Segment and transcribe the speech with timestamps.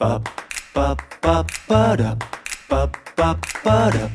[0.00, 0.18] ba
[0.72, 2.16] ba ba ba da
[2.70, 4.08] ba ba ba da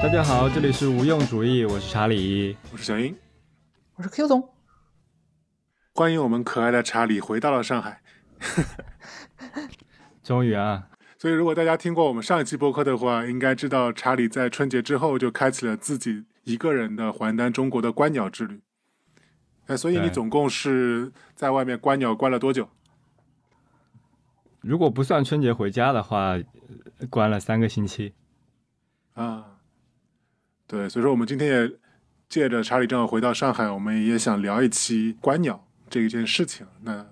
[0.00, 2.56] 大家好，这里是无用主义，我是查理。
[2.72, 3.14] 我是小英，
[3.96, 4.57] 我是 Q 总。
[5.98, 8.00] 欢迎我们可爱的查理回到了上海。
[10.22, 18.60] 终于啊，所以如果大家听过我们上一期播客的话，应该知道查理在春节之后就开启了自己一个人的环丹中国的观鸟之旅。
[19.66, 22.68] 哎，所以你总共是在外面观鸟观了多久？
[24.60, 26.38] 如果不算春节回家的话，
[27.00, 28.14] 呃关了三个星期。
[29.14, 29.58] 啊，
[30.68, 31.76] 对，所以说我们今天也
[32.28, 36.66] 借着查理正好回到上海，我们也想聊一期观鸟这一件事情。
[36.82, 37.06] 那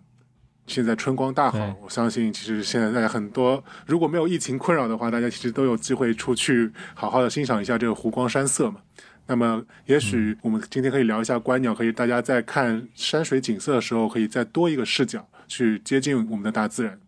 [0.66, 8.80] 现在春光大好，我相信其实现在大家很多如果没有疫情困扰的话，大家其实都有机会出去好好的欣赏一下这个湖光山色嘛。
[9.28, 17.00] 那么，也许我们今天可以聊一下观鸟，可以大家在看山水景色的时候，可以再多一个视角去接近我们的大自然。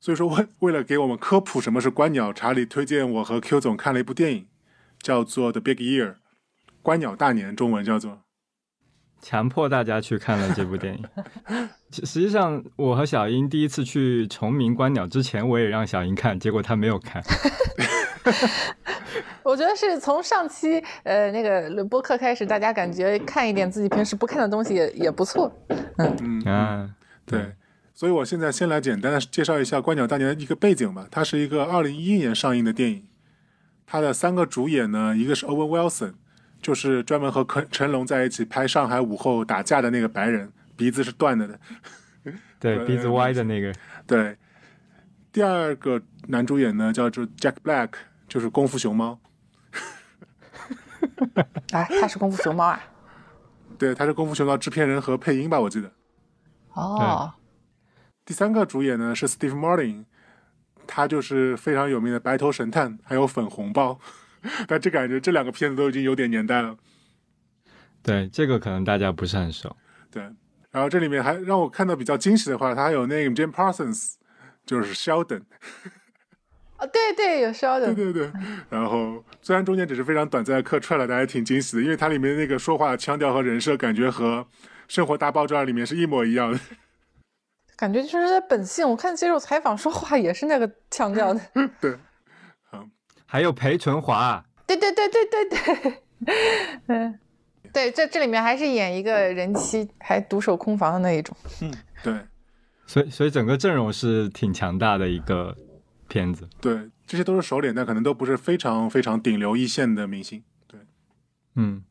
[0.00, 4.46] 所以说，为为了给我们科普什么是观鸟，查理推荐我和 Q 总看了一部电影，
[5.00, 6.10] 叫做《The Big Year》，
[6.82, 8.21] 观鸟大年，中文叫做。
[9.22, 11.04] 强迫大家去看了这部电影。
[11.90, 17.22] 其实际上，我和小英第一次去崇明观鸟之前，我也让小英看，结果她没有看。
[19.42, 25.52] 我觉得是从上期呃那个播客开始，大家感觉看一点自己平时不看的东西也也不错。
[25.96, 26.90] 嗯，啊，
[27.24, 27.52] 对。
[27.94, 31.06] 所以我现在先来简单的介绍一下《观鸟大年》的一个背景吧。
[31.10, 33.04] 它是一个二零一一年上映的电影，
[33.86, 36.14] 它的三个主演呢，一个是 Owen Wilson，
[36.62, 41.58] 就是专门和成成龙在一起拍《上海午后》打架的那个白人，鼻子是断了的。
[42.60, 43.74] 对，呃鼻子歪的那个。
[44.06, 44.36] 对，
[45.32, 47.90] 第二个男主演呢叫做 Jack Black，
[48.28, 49.18] 就是功夫熊猫。
[51.72, 52.80] 啊，他是功夫熊猫啊？
[53.76, 55.90] 对，他是功夫熊猫制片人和配音吧，我记得。
[56.74, 57.32] 哦，
[58.24, 60.04] 第三个主演呢是 Steve Martin，
[60.86, 63.98] 他就是非常有名的白头神探，还有粉红豹。
[64.66, 66.76] 但这感觉这两个片子都已经有点年代了。
[68.02, 69.76] 对，这个可能大家不是很熟。
[70.10, 70.22] 对，
[70.70, 74.14] 然后这里面还让我看到比较惊喜的话，他还有那个 Jim Parsons，
[74.66, 75.42] 就是 Sheldon。
[76.76, 77.94] 啊，对对，有 Sheldon。
[77.94, 78.32] 对对对。
[78.68, 84.38] 然后虽然中间只是非常短暂的客串了，但还挺惊喜的，因为它里面那个说话的腔调和人设，感觉和
[84.88, 86.58] 《生活大爆炸》里面是一模一样的。
[87.76, 88.88] 感觉就是他本性。
[88.88, 91.40] 我看接受采访说话也是那个腔调的。
[91.80, 91.96] 对，
[93.32, 96.02] 还有裴淳华，对对对对对对，
[96.88, 97.18] 嗯，
[97.72, 101.34] 对， 这这里面还是演一个人妻，还独守空房的那一种。
[101.62, 101.72] 嗯
[102.02, 102.14] 对
[102.86, 105.56] 所以所以整个阵容是挺强大的一个
[106.08, 106.46] 片子。
[106.60, 110.44] 对，这些都是熟脸，但可能都不是非常非常顶流一线的明星。
[110.66, 110.78] 对。
[111.54, 111.82] 嗯，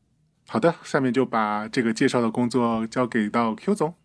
[0.48, 3.96] 好的，下面就把这个介绍的工作交给到 Q 总。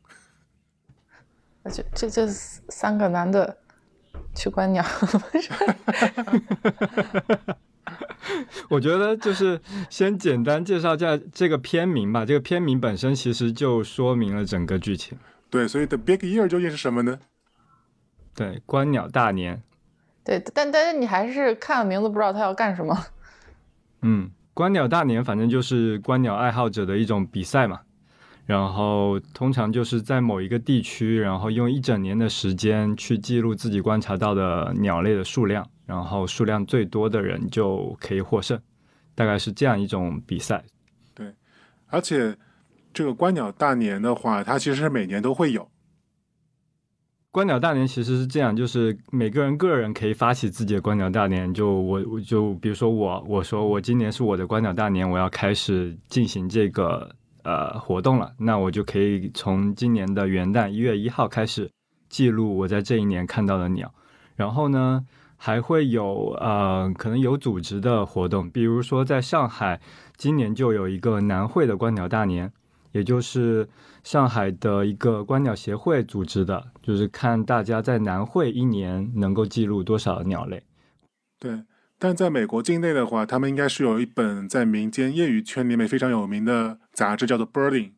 [1.65, 3.59] 这这这三个男的
[4.37, 4.85] 去观鸟，
[8.69, 12.27] 我觉得就是先简单介绍一下这个片名吧。
[12.27, 15.19] 这个片名本身其实就说明了整个剧情。
[15.49, 17.19] 对，所以 The Big Year 究竟是什么呢？
[18.35, 19.63] 对，观鸟大年。
[20.23, 23.07] 对，但但是你还是看了名字不知道他要干什么。
[24.03, 27.81] 嗯，观鸟大年反正就是观鸟爱好者的一种比赛嘛。
[28.47, 38.59] 然后通常就是在某一个地区，然后用一整年的时间去记录自己观察到的鸟类的数量，然后数量最多的人就可以获胜，
[39.15, 40.65] 大概是这样一种比赛。
[41.13, 41.35] 对
[41.89, 42.37] 而且
[42.95, 45.69] 这个观鸟大年的话，它其实是每年都会有。
[47.33, 51.53] 观鸟大年其实是这样，就是每个人个人可以发起自己的观鸟大年。
[51.53, 57.15] 就我我就比如说我我说我今年是我的观鸟大年，我要开始进行这个
[57.47, 61.71] 呃活动了，那我就可以从今年的元旦一月一号开始
[62.09, 63.95] 记录我在这一年看到的鸟。
[64.35, 65.07] 然后呢，
[65.37, 69.81] 还会有呃可能有组织的活动，比如说在上海
[70.17, 72.53] 今年就有一个南汇的观鸟大年。
[72.93, 73.69] 也就是
[74.05, 80.63] 上海的一个观鸟协会组织的，就是看大家在南汇一年能够记录多少鸟类。
[81.39, 81.65] 对，
[81.99, 87.89] 但在美国境内的话，他们应该是有一本在民间业余圈里面非常有名的杂志，叫做《Birding》，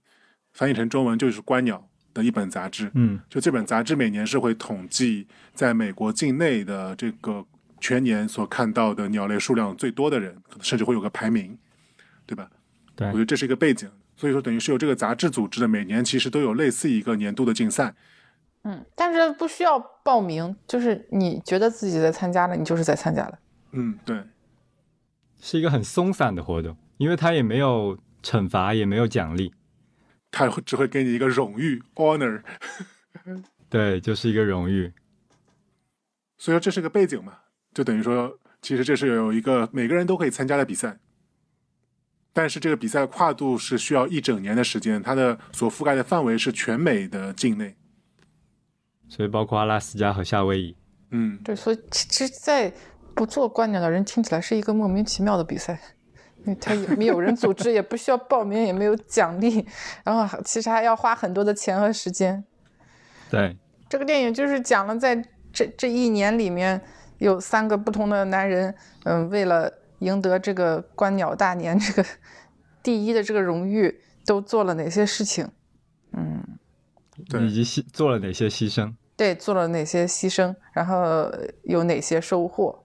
[0.53, 2.91] 翻译成中文就是观鸟的一本杂志。
[2.95, 7.47] 嗯，就这本杂志每年是会统计在美国境内的这个
[7.81, 11.57] 全年所看到的鸟类数量最多的人，可能甚至会有个排名，
[12.27, 12.51] 对吧？
[12.97, 13.89] 对我觉得这是一个背景。
[14.17, 17.95] 所以说等于是由这个杂志组织的，每年其实都有类似一个年度的竞赛。
[18.65, 23.39] 嗯，但是不需要报名，就是你觉得自己在参加了，你就是在参加了。
[23.71, 24.25] 嗯，对，
[25.41, 29.53] 是一个很松散的活动，因为它也没有惩罚，也没有奖励，
[30.31, 32.43] 他只会给你一个荣誉 honor。
[33.69, 34.93] 对，就是一个荣誉。
[36.37, 37.39] 所以说这是个背景嘛，
[37.75, 40.99] 就等于说，其实这是有一个每个人都可以参加的比赛，
[42.33, 47.77] 但是这个比赛跨度是需要一整年的时间，它的所覆盖的范围是全美的境内。
[49.09, 50.77] 所以包括阿拉斯加和夏威夷。
[51.11, 52.73] 嗯，对，所以其实，在
[53.15, 55.81] 不做观鸟的人听起来是一个莫名其妙的比赛，
[56.41, 59.67] 因为他也没有人组织，也不需要报名，也没有奖励，
[60.05, 62.45] 然后其实还要花很多的钱和时间。
[63.31, 63.57] 对，
[63.89, 66.81] 这个电影就是讲了在这这一年里面，
[67.19, 68.75] 有三个不同的男人，
[69.05, 72.05] 嗯，为了赢得这个观鸟大年这个
[72.83, 75.49] 第一的这个荣誉，都做了哪些事情？
[76.13, 76.43] 嗯，
[77.29, 78.95] 对以及牺做了哪些牺牲？
[79.17, 81.31] 对，做了哪些牺牲，然后
[81.65, 82.85] 有哪些收获？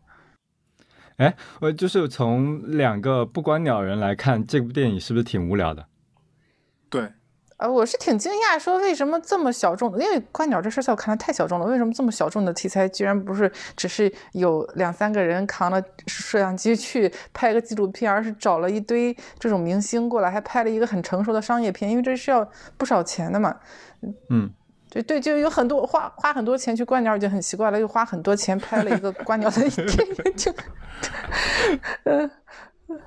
[1.23, 5.85] 哎，我就是从两个不观鸟人来看，这部电影是不是挺无聊的？
[6.89, 7.09] 对，
[7.55, 9.97] 呃，我是挺惊讶，说为什么这么小众？
[9.97, 11.65] 因为观鸟这事儿在我看来太小众了。
[11.65, 21.89] 为什么这么小众的题材，居然不是只是有两三个人扛了摄像机去拍个纪录片，而是找了一堆这种明星过来，还拍了一个很成熟的商业片？
[21.89, 23.55] 因为这是要不少钱的嘛。
[24.29, 24.51] 嗯，
[24.94, 30.54] 对对，就有很多花花很多钱去观鸟已经很奇怪了，又花很多钱拍了一个观鸟的电影，就，
[32.04, 32.30] 嗯。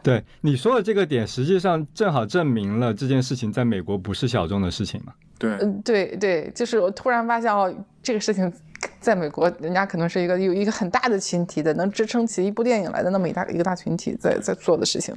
[0.03, 5.13] 对你说的这个点，实际上正好证明了这件事情在美国不是小众的事情嘛。
[5.39, 7.73] 对，嗯，对对，就是我突然发现哦，
[8.03, 8.53] 这个事情
[8.99, 15.15] 在美国，人家可能是一个有一个很大的群体的，能支撑起一部电影来的那么一大一个大群体在在做的事情。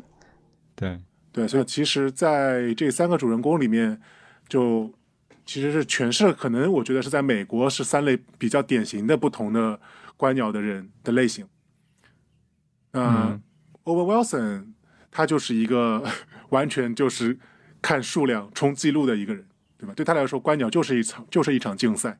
[0.75, 0.99] 对，
[1.31, 3.99] 对，所以其实在这三个主人公里面，
[4.47, 4.91] 就
[5.49, 9.79] 其实是诠释了可能我觉得是在美国是三类比较典型的不同的
[10.15, 11.47] 观鸟的人的类型。
[12.91, 13.41] 那、嗯
[13.85, 14.73] Owen Wilson
[15.09, 16.03] 他就是一个
[16.49, 17.39] 完全就是
[17.81, 19.43] 看数量冲记录的一个人，
[19.75, 19.93] 对吧？
[19.95, 22.19] 对他来说，观鸟就是一场就是一场竞赛。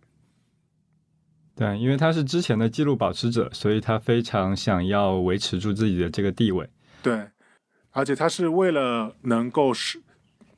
[1.55, 6.67] 对，因为他是之前的记录保持者，所以他非常想要维持住自己的这个地位。
[7.03, 7.27] 对，
[7.91, 10.01] 而且他是为了能够是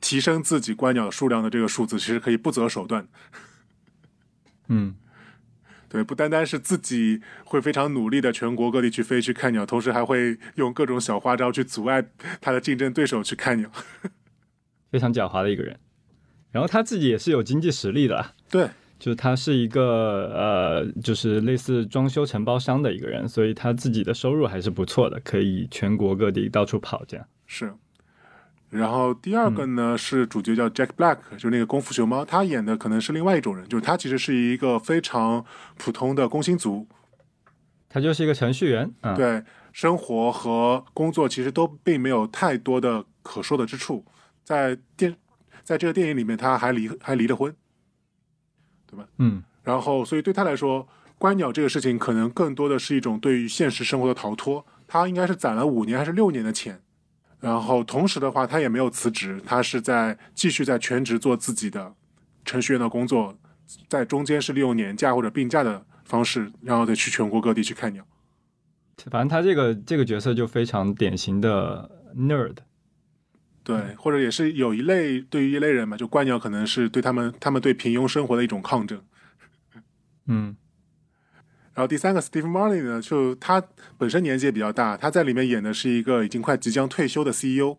[0.02, 3.08] 提升自己观鸟数量的这个数字，其实可以不择手段。
[4.68, 4.96] 嗯，
[5.88, 12.04] 对，不单单是自己会非常努力的全国各地去飞去看鸟，同时还会用各种小花招去阻碍
[12.40, 13.70] 他的竞争对手去看鸟。
[14.90, 15.78] 非常狡猾的一个人。
[16.50, 27.26] 然后他自己也是有经济实力的，对，就是他是一个呃，就是类似装修承包商的一个人，所以他自己的收入还是不错的，可以全国各地到处跑这样。
[27.46, 27.72] 是。
[28.72, 35.44] 然后第二个呢、是主角叫 Jack Black，就是那个功夫熊猫，他演的可能是另外一种人，就是他其实是一个非常
[35.76, 36.88] 普通的工薪族，
[37.88, 44.04] 他就是一个程序员啊，对，生活和工作其实都并没有太多的可说的之处。
[44.42, 45.14] 在电，
[45.62, 47.54] 在这个电影里面，他还离还离了婚，
[48.86, 49.06] 对吧？
[49.18, 50.88] 嗯，然后所以对他来说，
[51.18, 54.64] 观鸟这个事情可能更多的是一种对于现实生活的逃脱。
[54.88, 56.80] 他应该是攒了五年还是六年的钱，
[57.42, 61.92] 然后同时的话，他也没有辞职，他是在继续在全职做自己的
[62.44, 63.36] 程序员的工作，
[63.88, 68.06] 在中间是利用年假或者病假的方式，然后再去全国各地去看鸟。
[69.10, 72.58] 反正他这个这个角色就非常典型的 nerd，
[73.64, 79.02] 对，或者也是有一类对于一类人嘛，就观鸟可能是对他们他们对平庸生活的一种抗争。
[80.26, 80.54] 嗯，
[81.74, 83.62] 然后第三个 Steve Marley 呢，就他
[83.96, 87.78] 本身年纪也比较大，他在里面演的是一个已经快即将退休的 CEO，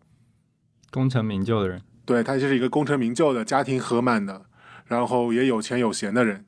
[0.91, 4.45] 功成名就的人，对他就是一个功成名就的家庭和满的，
[4.87, 6.43] 然后也有钱有闲的人。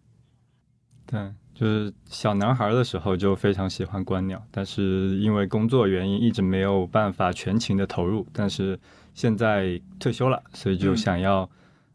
[1.05, 8.79] 对，就是小男孩的时候就非常喜欢观鸟，但是因为工作原因一直没有办法全情的投入，但是
[9.13, 11.47] 现在退休了，所以就嗯想要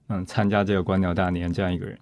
[0.07, 1.99] 嗯参加这个观鸟大年这样一个人。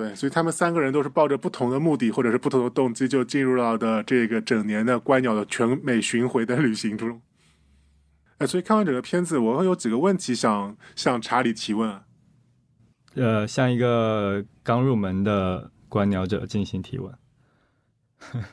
[0.00, 7.20] 对，所以他们三个人都是抱着不同的目的或者是不同的动机，就进入到的这个整年的观鸟的全美巡回的旅行中。
[8.38, 12.04] 哎，所以看完整个片子，我会有几个问题想向查理提问啊。
[13.12, 17.14] 呃，向一个刚入门的观鸟者进行提问。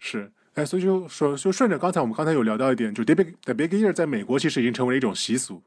[0.00, 5.62] 是，哎，所以就说就顺着刚才我们刚才有聊到一点，就 The Big The Big Ear 在美国其实已经成为了一种习俗，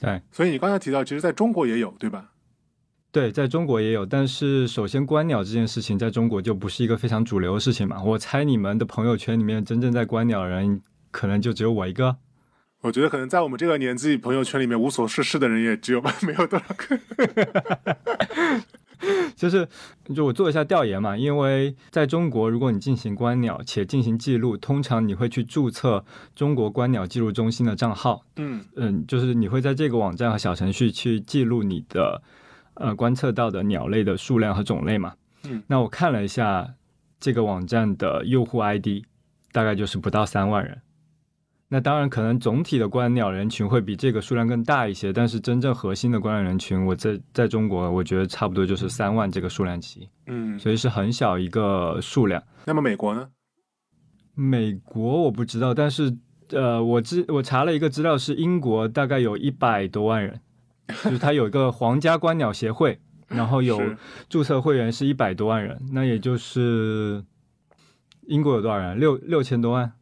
[0.00, 2.31] 对所以你刚才提到，其实在中国也有，对吧？
[3.12, 8.02] 对，在中国也有，但是首先观鸟这件事情在中国就不是一个非常主流的事情嘛。
[8.02, 12.16] 我猜你们的朋友圈里面真正在观鸟的人，可能就只有我一个。
[12.80, 16.98] 我觉得可能在我们这个年纪，朋友圈里面无所事事的人也只有 没有多少个。
[19.36, 19.68] 就是
[20.14, 26.02] 就我做一下调研嘛，因为在中国，如果你进行观鸟且进行记录，通常你会去注册
[26.34, 32.22] 中国观鸟记录中心的账号，嗯嗯，就是你会在这个网站和小程序去记录你的
[32.74, 35.14] 呃观测到的鸟类的数量和种类嘛。
[35.48, 36.74] 嗯，那我看了一下
[37.18, 39.04] 这个网站的用户 ID，
[39.52, 40.80] 大概就是不到三万人。
[41.68, 50.58] 那当然，可能总体的观鸟人群会比这个数量更大一些，但是真正核心的观鸟人群，我在在中国，我觉得差不多就是三万这个数量级，嗯。
[50.58, 52.42] 所以是很小一个数量。
[52.66, 53.26] 那么美国呢？
[54.34, 56.14] 美国我不知道，但是
[56.50, 60.40] 呃，我知我查了一个资料，是英国大概有一百多万人，
[60.88, 62.98] 就是它有一个皇家观鸟协会，
[63.28, 63.80] 然后有
[64.28, 67.24] 注册会员是一百多万人，那也就是
[68.26, 68.98] 英国有多少人？
[68.98, 69.92] 六六千多万，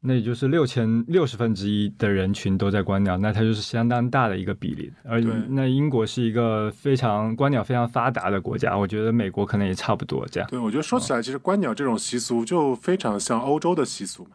[0.00, 4.92] 那也就是六千六十分之一的人群都在观鸟，那它就是相当大的一个比例。
[5.04, 10.48] 而对那英国是一个非常观鸟非常发达的国家，我觉得美国可能也差不多这样。
[10.48, 14.30] 对，我觉得说起来，其实观鸟这种习俗就非常像欧洲的习俗嘛。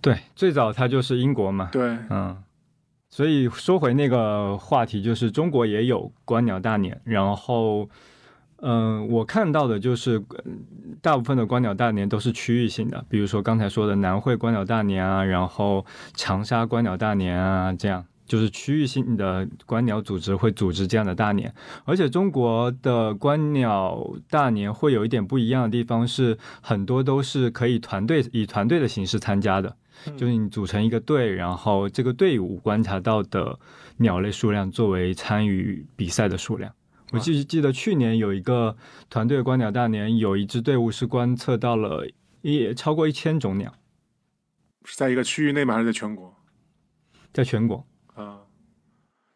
[0.00, 2.36] 对，最早它就是英国嘛，对，嗯，
[3.14, 7.88] 所以说回那个话题，就是中国也有观鸟大年，然后，
[8.56, 10.20] 嗯、我看到的就是
[11.00, 18.04] 大部分的观鸟大年都是区域性的，比如说刚才说的南汇观鸟大年啊，然后长沙观鸟大年啊，这样。
[18.26, 21.54] 就是区域性的观鸟组织会组织这样的大年，
[21.84, 29.76] 而且中国的观鸟大年会有一点不一样的地方是，很多都是可以团队以团队的形式参加的，
[30.16, 33.58] 就是你组成一个队，然后这个队伍观察到的
[33.96, 36.72] 鸟类数量作为参与比赛的数量。
[37.12, 38.76] 我记记得去年有一个
[39.08, 42.08] 团队观鸟大年，有一支队伍是观测到了
[42.42, 43.72] 也超过一千种鸟，
[44.84, 45.74] 是在一个区域内吗？
[45.74, 46.34] 还是在全国？
[47.32, 47.86] 在全国。
[48.14, 48.40] 啊、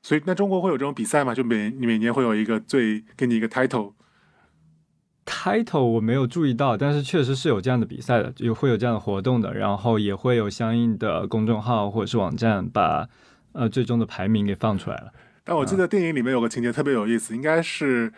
[0.03, 1.35] 所以那中国会有这种比赛吗？
[1.35, 3.95] 就每每年会有一个最给你一个 title，
[5.29, 13.07] title 我没有注意到，但是确实是有这样的比赛的，有会有这样的活动的，然后也会有相应的公众号或者是网站把
[13.53, 15.13] 呃最终的排名给放出来了。
[15.45, 18.13] 但我记得电影里面有个情节特别有意思，应该是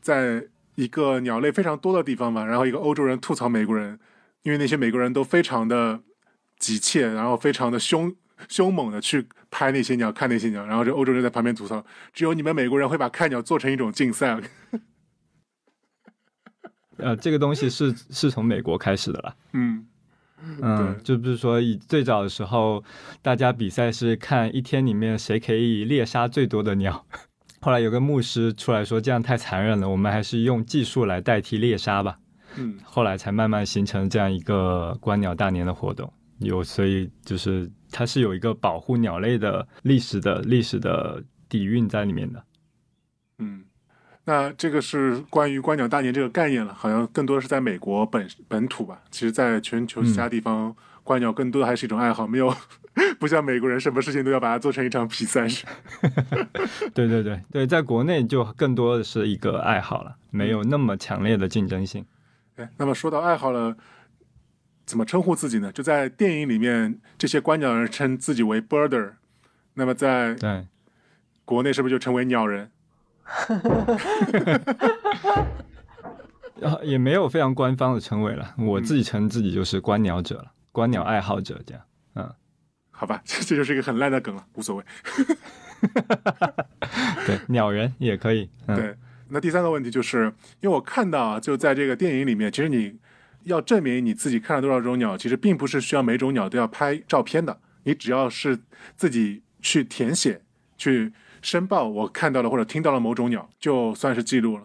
[0.00, 3.98] 在一个鸟类非常多的地方吧，然后一个欧洲人吐槽美国人，
[4.42, 6.00] 因为那些美国人都非常的
[6.58, 8.14] 急切，然后非常的凶
[8.48, 14.40] 凶猛的去拍那些鸟、看那些鸟，然后这欧洲人在旁边吐槽，只有你们美国人会把看鸟做成一种竞赛。
[16.98, 19.34] 呃，这个东西是是从美国开始的啦。
[19.52, 19.86] 嗯，
[20.60, 22.82] 嗯，就比如说以最早的时候，
[23.22, 27.04] 大家比赛是看一天里面谁可以猎杀最多的鸟。
[27.60, 32.18] 后来有个牧师出来说，这样太残忍了，我们还是用技术来代替猎杀吧。
[32.56, 36.12] 嗯，后来才慢慢形成这样一个观鸟大年的活动。
[36.40, 42.44] 有，所以就是它是有一个保护鸟类的历史的历史的底蕴在里面的。
[43.38, 43.64] 嗯，
[44.26, 49.02] 那这个是关于观鸟大年这个概念了，好像更多是在美国本本土吧。
[49.10, 52.54] 其实，在全球其他地方，观鸟更多的还是一种爱好，没有
[53.20, 55.46] 不像美国人什么事情都要把它做成一场比赛。
[56.94, 62.06] 对对对对，在国内就更多的是一个爱好了，没有那么强烈的竞争性。
[62.56, 63.76] 哎，那么说到爱好了，
[64.86, 65.70] 怎么称呼自己呢？
[65.70, 69.12] 就在电影里面，这些观鸟人称自己为 birder，
[69.74, 70.66] 那么在对，
[71.44, 72.70] 国内是不是就称为鸟人？
[76.60, 81.82] 呃也没有非常官方的称谓了，我自己称自己就是观鸟者了，观鸟爱好者这样。
[82.14, 82.30] 嗯
[82.96, 84.84] 好吧，这这就是一个很烂的梗了，无所谓。
[87.26, 88.48] 对，鸟人也可以。
[88.66, 88.94] 嗯、对，
[89.28, 92.96] 那第三个问题就是，因为我看到啊，就在这个电影里面，其实你
[93.42, 98.56] 要证明你自己看了多少种鸟，其实并不是需要每种鸟都要拍照片的，你只要是
[98.96, 100.42] 自己去填写、
[100.78, 101.12] 去
[101.44, 104.62] 申报我看到了或者听到了某种鸟，就算是记录了。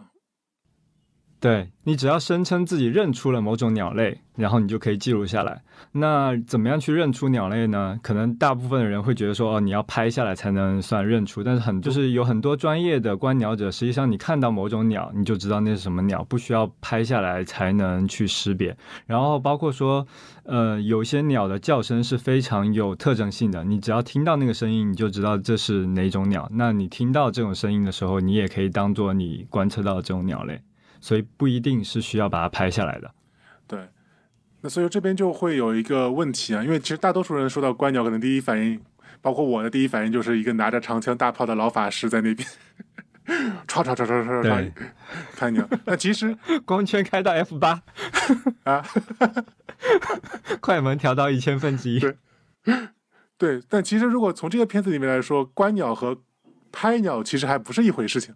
[1.39, 5.62] 对你只要声称自己认出了某种鸟类，然后你就可以记录下来。
[5.93, 7.98] 那怎么样去认出鸟类呢？
[8.03, 11.41] 可能大部分的人会觉得说，哦，你要拍下来才能算认出。
[11.41, 18.75] 但是很就是有很多专业的观鸟者，实际上你看到某种鸟，你就知道那是什么鸟，不需要拍下来才能去识别。
[19.08, 20.05] 然后包括说，
[20.43, 26.50] 呃，有些鸟的叫声是非常有特征性的，你只要听到那个声音，你就知道这是哪种鸟。
[26.51, 30.60] 那你听到这种声音的时候，你也可以当做你观测到这种鸟类。
[31.00, 33.12] 所以不一定是需要把它拍下来的。
[33.68, 33.88] 对，
[34.62, 38.82] 那所以这边就会有一个问题啊，因为其实大多数人说到观鸟，可能第一反应，
[39.22, 42.48] 包括我的第一反应就是一个拿着长枪大炮的老法师在那边，
[43.68, 44.72] 唰唰唰唰唰对唰
[45.38, 45.68] 拍鸟。
[45.86, 47.82] 那其实 光圈开到 F 八
[48.65, 48.86] 啊，
[50.60, 52.00] 快门调到一千分之一。
[52.00, 52.15] 对
[53.38, 56.22] 对，但其实如果从这个片子里面来说，观鸟和
[56.72, 58.36] 拍鸟其实还不是一回事情。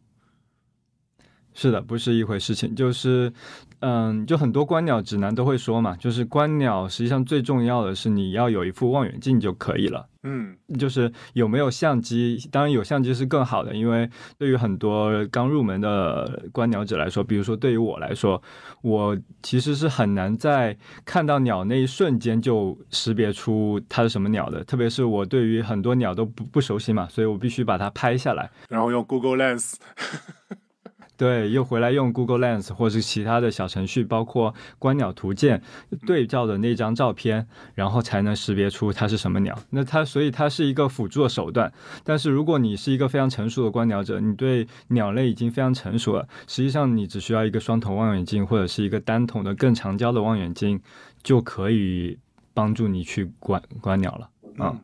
[1.53, 3.31] 是的，不是一回事情，就是，
[3.79, 10.07] 嗯，就很多观鸟指南都会说嘛，就是观鸟实际上最重要的是你要有一副望远镜就可以了。
[10.25, 18.41] 嗯就是有没有相机，当然有相机是更好的，因为对于很多刚入门的观鸟者来说，比如说对于我来说，
[18.81, 28.49] 我其实是很难在看到鸟那一瞬间就识别出它是什么鸟的，特别是我对于很多鸟都不不熟悉嘛，所以我必须把它拍下来。
[28.69, 29.75] 然后用 Google Lens，
[31.15, 35.61] 对，又回来用 Google Lens 或是其他的小程序，包括观鸟图鉴
[36.07, 39.57] 对照的那张照片，然后才能识别出它是什么鸟。
[39.69, 41.71] 那它所以它是一个辅助的手段。
[42.03, 50.81] 但是如果你是一个非常成熟的观鸟者，你对鸟类已经非常成熟了，实际上你只需要一个双筒望远镜或者是一个单筒的更长焦的望远镜，
[51.21, 52.17] 就可以
[52.55, 54.29] 帮助你去观观鸟了。
[54.57, 54.75] 啊、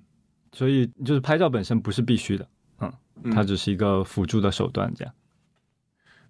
[0.51, 2.47] 所以就是拍照本身不是必须的，
[2.79, 2.91] 嗯，
[3.31, 5.13] 它只是一个辅助的手段，这样。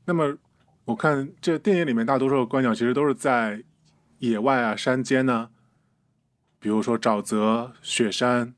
[0.10, 0.36] 那么
[0.86, 3.63] 我看这电影里面大多数的观鸟其实都是在
[4.18, 5.51] 野外啊、山间呢、
[6.60, 8.56] 比如说沼泽、雪山，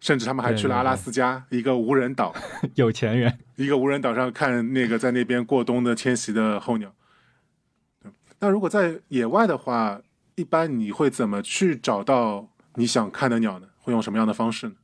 [0.00, 2.34] 甚至他们还去了阿拉斯加一个无人岛，
[2.74, 3.38] 有钱人。
[3.54, 6.92] 一个无人岛上看那个在那边过冬的迁徙的候鸟。
[8.02, 10.00] 对那如果在野外的话，
[10.34, 13.68] 一般你会怎么去找到你想看的鸟呢？
[13.78, 14.74] 会用什么样的方式呢？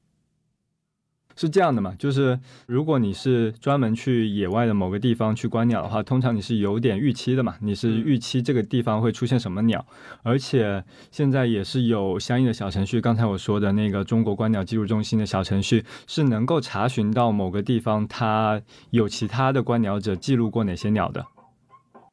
[1.37, 9.85] 是这样的嘛，就是如果你是专门去野外的某个地方去观鸟的话，通常你是有点预期的嘛，你是预期这个地方会出现什么鸟，
[10.23, 21.27] 而且现在也是有相应的小程序，刚才我说的那个中国观鸟记录中心的小程序是能够查询到某个地方它有其他的观鸟者记录过哪些鸟的，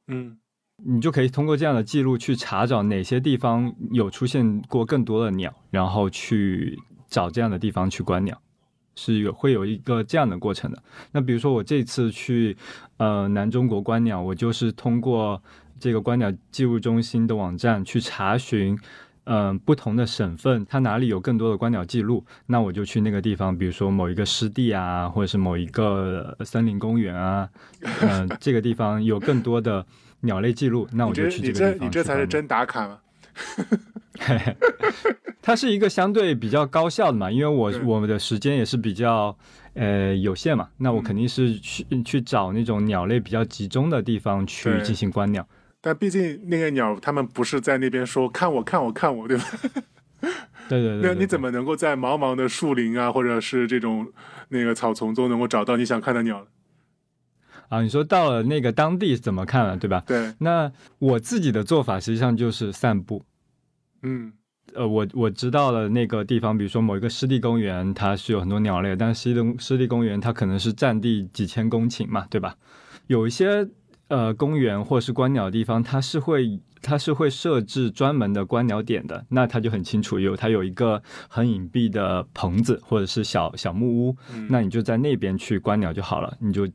[0.07, 0.37] 嗯。
[0.85, 6.77] 你就可以通过这样的记录去查找哪些地方有出现过更多的鸟，然后去
[7.07, 8.37] 找这样的地方去观鸟。
[8.95, 10.81] 是有会有一个这样的过程的。
[11.11, 12.55] 那比如说我这次去
[12.97, 15.41] 呃南中国观鸟，我就是通过
[15.79, 18.77] 这个观鸟记录中心的网站去查询。
[19.25, 27.49] 嗯，不同的省份，它哪里有更多的观鸟记录，那我就去那个地方，比如说某一个湿地啊，或者是某一个森林公园啊，
[28.01, 29.85] 嗯、这个地方有更多的
[30.19, 32.99] 鸟类记录，那我就去这个地方这你这才是真打卡嘛？
[35.41, 39.35] 它是一个相对比较高效的嘛，因为我我们的时间也是比较
[39.73, 45.45] 呃有限嘛，那我肯定是去去找那种鸟类比较集中的地方去进行观鸟。
[45.81, 49.43] 但毕竟那个鸟，他们不是在那边说看我看我看我，对吧？
[50.69, 54.07] 对对对那你怎么能够在茫茫的树林啊，或者是这种
[54.47, 56.45] 那个草丛中能够找到你想看的鸟呢？
[57.67, 57.81] 啊？
[57.81, 60.01] 你说到了那个当地怎么看了，对吧？
[60.07, 63.21] 对，那我自己的做法实际上就是散步。
[64.03, 64.31] 嗯
[64.75, 72.55] 呃，我我知道了那个地方，比如说某一个湿地公园，它是有很多鸟类，但是湿地湿地公园它可能是占地几千公顷嘛，对吧？
[73.07, 73.67] 有一些
[74.07, 86.67] 呃公园或是观鸟的地方，它是会它是会设置专门的观鸟点的，那它就很清楚有它有一个很隐蔽的棚子或者是小小木屋，嗯，那你就在那边去观鸟就好了，你就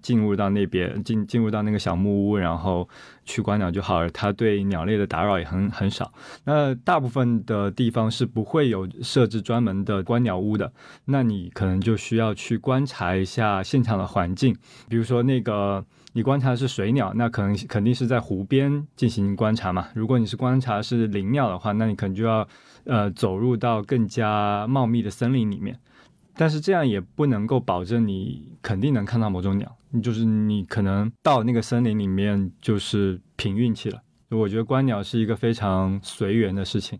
[0.00, 2.88] 进入到那边进进入到那个小木屋，然后
[3.24, 4.08] 去观鸟就好了。
[4.10, 6.12] 它对鸟类的打扰也很很少。
[6.44, 10.72] 那大部分的地方是不会有设置专门的观鸟屋的，
[11.06, 14.56] 那你可能就需要去观察一下现场的环境，
[14.88, 15.84] 比如说那个。
[16.14, 19.88] 你观察是水鸟，那可能肯定是在湖边进行观察嘛。
[19.94, 22.46] 如果你是观察是林鸟的话，那你可能就要
[22.84, 25.80] 呃走入到更加茂密的森林里面。
[26.34, 34.02] 但是这样也不能够保证你肯定能看到某种鸟，就是你可能到那个森林里面就是凭运气了。
[34.30, 36.98] 我觉得观鸟是一个非常随缘的事情，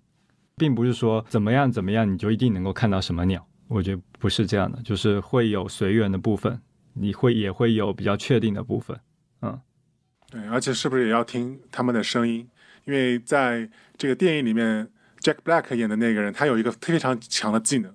[0.57, 3.47] 并不是说怎么样怎么样你就一定能够看到什么鸟。
[3.69, 6.61] 我觉得不是这样的，就是会有随缘的部分，
[6.93, 9.01] 你会也会有比较确定的部分。
[9.41, 9.59] 嗯，
[10.31, 12.47] 对，而且是不是也要听他们的声音？
[12.85, 14.87] 因为在这个电影里面
[15.21, 17.95] ，Jack Black 演的那个人，他有一个非常强的技能，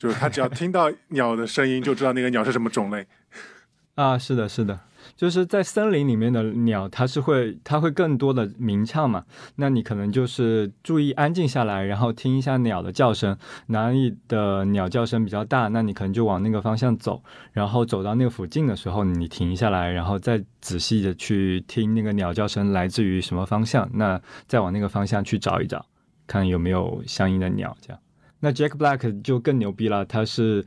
[0.00, 3.06] 就是他只要听到鸟的声音，就知道那个鸟是什么种类。
[3.96, 4.80] 啊，是的，是的，
[5.14, 9.26] 就是在森林里面的鸟，它是会，它会更多的鸣唱嘛。
[9.56, 13.36] 那你可能就是注意安静下来，然后听一下鸟的叫声，
[13.66, 17.22] 哪里的鸟叫声比较大，那你可能就往那个方向走。
[17.52, 25.84] 然后走到那个附近的时候，你停下来，然后再仔细的去听那个鸟叫声来自于什么方向，那再往那个方向去找一找，
[26.26, 27.76] 看有没有相应的鸟。
[27.82, 28.00] 这样，
[28.40, 30.66] 那 Jack Black 就更牛逼了，他是。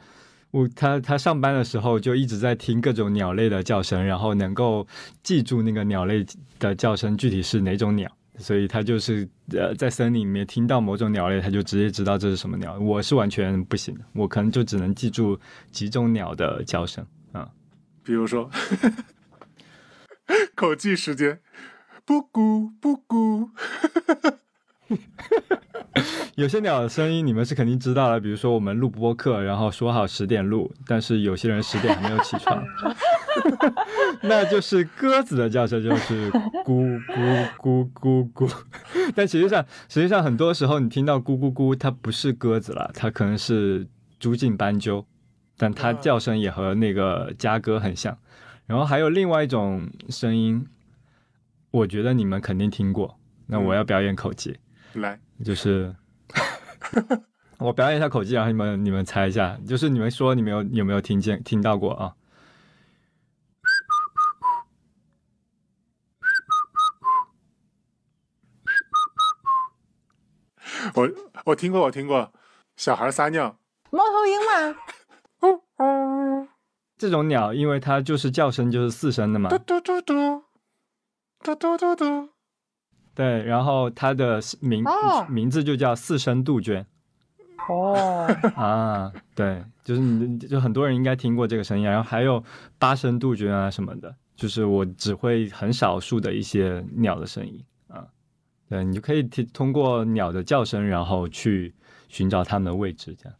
[0.52, 4.88] 我他他上班的时候就一直在听各种鸟类的叫声，然后能够
[5.24, 6.24] 记住那个鸟类
[6.60, 8.08] 的叫声具体是哪种鸟，
[8.38, 12.78] 所以他就是呃在森林里面听到某种鸟类，他就直接知道这是什么鸟。
[12.78, 15.40] 我是完全不行，我可能就只能记住
[15.72, 17.50] 几种鸟的叫声啊。
[18.04, 18.48] 比如说，
[20.54, 21.42] 口技时间，
[22.06, 23.50] 布谷布谷，
[26.36, 32.64] 有些鸟的声音你们是肯定知道的，比如说我们录播课，然后说好十点录，但是有些人十点还没有起床，
[34.24, 38.52] 那就是鸽子的叫声，就是咕咕咕咕咕。
[39.16, 43.88] 但实际上，实际上很多时候你听到咕咕咕，它不是鸽子了，它可能是
[44.20, 45.06] 朱颈斑鸠，
[45.58, 48.18] 但它叫声也和那个家鸽很像。
[48.66, 50.66] 然后还有另外一种声音，
[51.70, 53.20] 我觉得你们肯定听过。
[53.46, 54.58] 那我要表演口技。
[55.00, 55.96] 来，就是
[57.60, 62.16] 我表演一下口技，然后你们你们猜一下，就是你们说你们有有没有听见听到过啊？
[70.96, 71.10] 我
[71.46, 72.34] 我听过，我听过，
[72.76, 73.58] 小孩撒尿，
[73.90, 74.76] 猫头鹰嘛，
[76.98, 80.44] 这种鸟，因为它就是叫声就是四声的嘛，嘟嘟嘟嘟，
[81.40, 82.33] 嘟嘟嘟嘟，
[83.16, 85.26] 对，然后它的名、哦。
[85.30, 86.86] 名字就叫四声杜鹃。
[87.70, 92.44] 哦， 啊，对，就是你就很多人应该听过这个声音，然后还有
[92.78, 98.06] 八声杜鹃啊什么的，就是我只会很少数的一些鸟的声音啊，
[98.68, 101.74] 对你就可以听通过鸟的叫声，然后去
[102.10, 103.38] 寻找它们的位置，这样。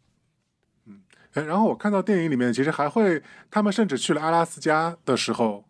[0.86, 1.02] 嗯
[1.34, 5.66] 哎，然后我看到电影里面，其实还会，他们甚至去了阿拉斯加的时候，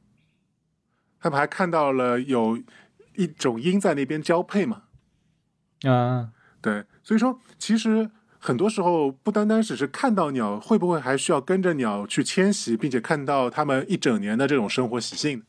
[1.19, 2.57] 他们还看到了有
[3.17, 4.85] 一种鹰在那边交配嘛。
[5.83, 15.43] 啊，对，所以说其实很多时候不单单只是看到鸟，会不会还需要跟着鸟去迁徙，并且看到它们一整年的这种生活习性？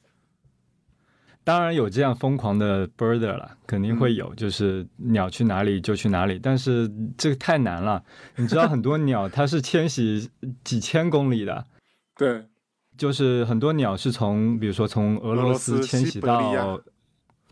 [1.45, 8.03] 当然有这样疯狂的 birder 了，肯定会有，就是鸟去哪里就去哪里，但是这个太难了。
[8.35, 10.27] 你知道很多鸟它是迁徙
[10.63, 11.63] 几千公里的，
[12.17, 12.47] 对，
[12.97, 16.81] 就是很多鸟是从，比如说从俄俄罗罗斯斯迁徙到，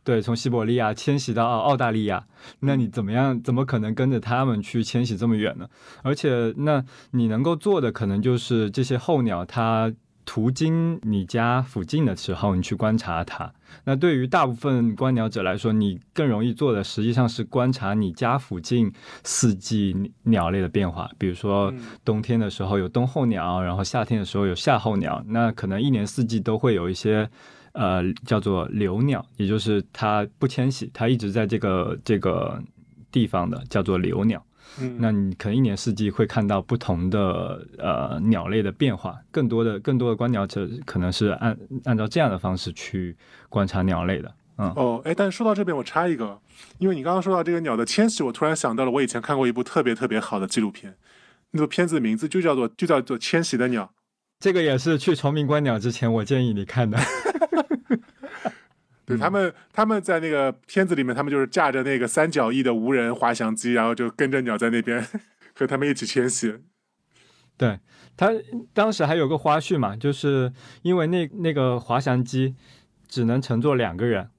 [0.03, 2.25] 对，从西伯利亚迁徙到澳大利亚，
[2.59, 3.41] 那你怎么样？
[3.41, 5.67] 怎么可能跟着他们去迁徙这么远呢？
[6.01, 9.93] 而且，那你能够做的可能就是这些候鸟它
[10.25, 13.53] 途经你家附近的时候，你去观察它。
[13.85, 18.91] 那对于大部分观鸟者来说，你更容易做的实际上是观察你家附近
[19.23, 21.09] 四季鸟类的变化。
[21.17, 25.23] 比如说嗯冬天的时候有冬候鸟，然后夏天的时候有夏候鸟。
[25.27, 27.29] 那可能一年四季都会有一些
[27.73, 32.59] 呃叫做留鸟，也就是它不迁徙，它一直在这个这个
[33.11, 34.43] 地方的，叫做留鸟。
[34.79, 43.15] 嗯，那你可能一年四季会看到不同的呃鸟类的变化，更多的更多的观鸟者可能是按按照这样的方式去
[43.49, 44.33] 观察鸟类的。
[44.57, 46.39] 嗯，哦，哎，但是说到这边，我插一个，
[46.79, 50.95] 因为你刚刚说到这个鸟的迁徙，我突然想到了我以前看过一部特别特别好的纪录片，
[51.51, 53.83] 那部片子的名字就叫做就叫做《迁徙的鸟》。
[54.39, 56.97] 这个也是去崇明观鸟之前，我建议你看的。
[59.05, 65.05] 对他们，他们在那个片子里面，他们就是驾着那个三角翼的无人滑翔机，然后就跟着鸟在那边
[65.53, 66.55] 和他们一起迁徙。
[67.57, 67.79] 对
[68.17, 68.31] 他
[68.73, 72.55] 当时还有个花絮嘛，就是因为那那个滑翔机
[73.07, 74.29] 只能乘坐两个人，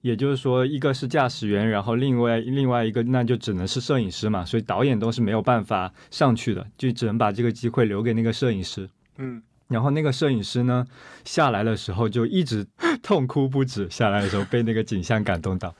[0.00, 8.88] 也就是说一个是驾驶员，然后另外另外一个那就只能是摄影师嘛，所以导演都是没有办法上去的，就只能把这个机会留给那个摄影师。
[9.18, 10.86] 嗯，然后那个摄影师呢，
[11.24, 12.66] 下来的时候就一直
[13.02, 15.74] 痛哭不止，下来的时候被那个景象感动到。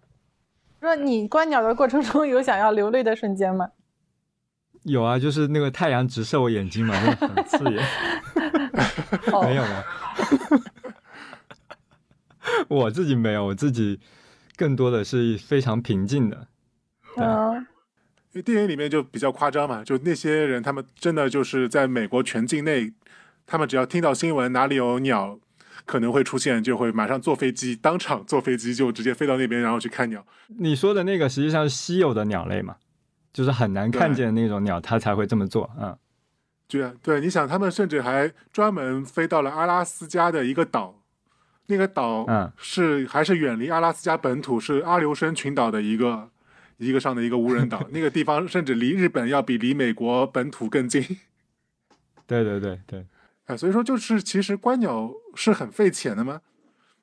[0.80, 3.68] 说你观鸟的过程中有想要流泪的瞬间吗？
[4.84, 7.84] 有啊，就是那个太阳直射我眼睛嘛，就很刺眼。
[9.32, 9.84] 哦没有吗？
[12.68, 13.98] 我自己没有，我自己
[14.56, 16.46] 更多的是非常平静的。
[17.16, 17.56] 嗯，
[18.32, 22.92] 因为电影里面就比较夸张嘛，就那些人他们真的就是在美国全境内，
[23.46, 25.38] 他们只要听到新闻哪里有鸟
[25.84, 30.26] 可能会出现，就会马上坐飞机，当场坐飞机就直接飞到那边，然后去看鸟。
[30.48, 32.76] 你说的那个实际上是稀有的鸟类嘛，
[33.32, 35.70] 就是很难看见的那种鸟，它才会这么做。
[35.78, 35.96] 嗯，
[36.66, 41.02] 对啊，对，你想他们甚至还专门飞到了阿拉斯加的一个岛，
[41.66, 46.30] 那个岛嗯是还是远离阿拉斯加本土，是阿留申群岛的一个
[46.78, 51.00] 一个上的一个无人岛， 那个地方甚至离日本要比离美国本土更近。
[52.26, 53.06] 对对对对，
[53.46, 56.42] 啊，所以说就是其实观鸟是很费钱的吗，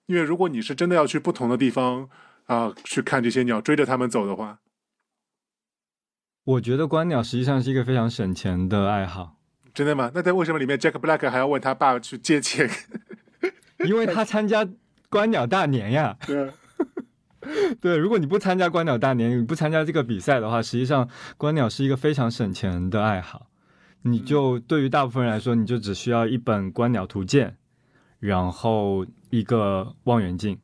[0.06, 2.10] 因为如果你是真的要去不同的地方
[2.46, 4.60] 啊、去看这些鸟，追着它们走的话，
[6.44, 9.38] 我觉得观鸟实际上是一个非常省钱的爱好，
[9.74, 10.12] 真的吗？
[10.14, 12.70] 那在为什么里面 Jack Black 还要问他爸去借钱？
[13.86, 14.68] 因为他参加
[15.10, 16.18] 观鸟大年呀。
[16.28, 16.52] 对，
[17.80, 23.48] 对，如果你不参加观鸟大年，你不参加这个比赛的话，实际上观鸟是一个非常省钱的爱好。
[24.04, 27.56] 你就对于大部分人来说，你就只需要一本观鸟图鉴，
[28.20, 30.60] 然后一个望远镜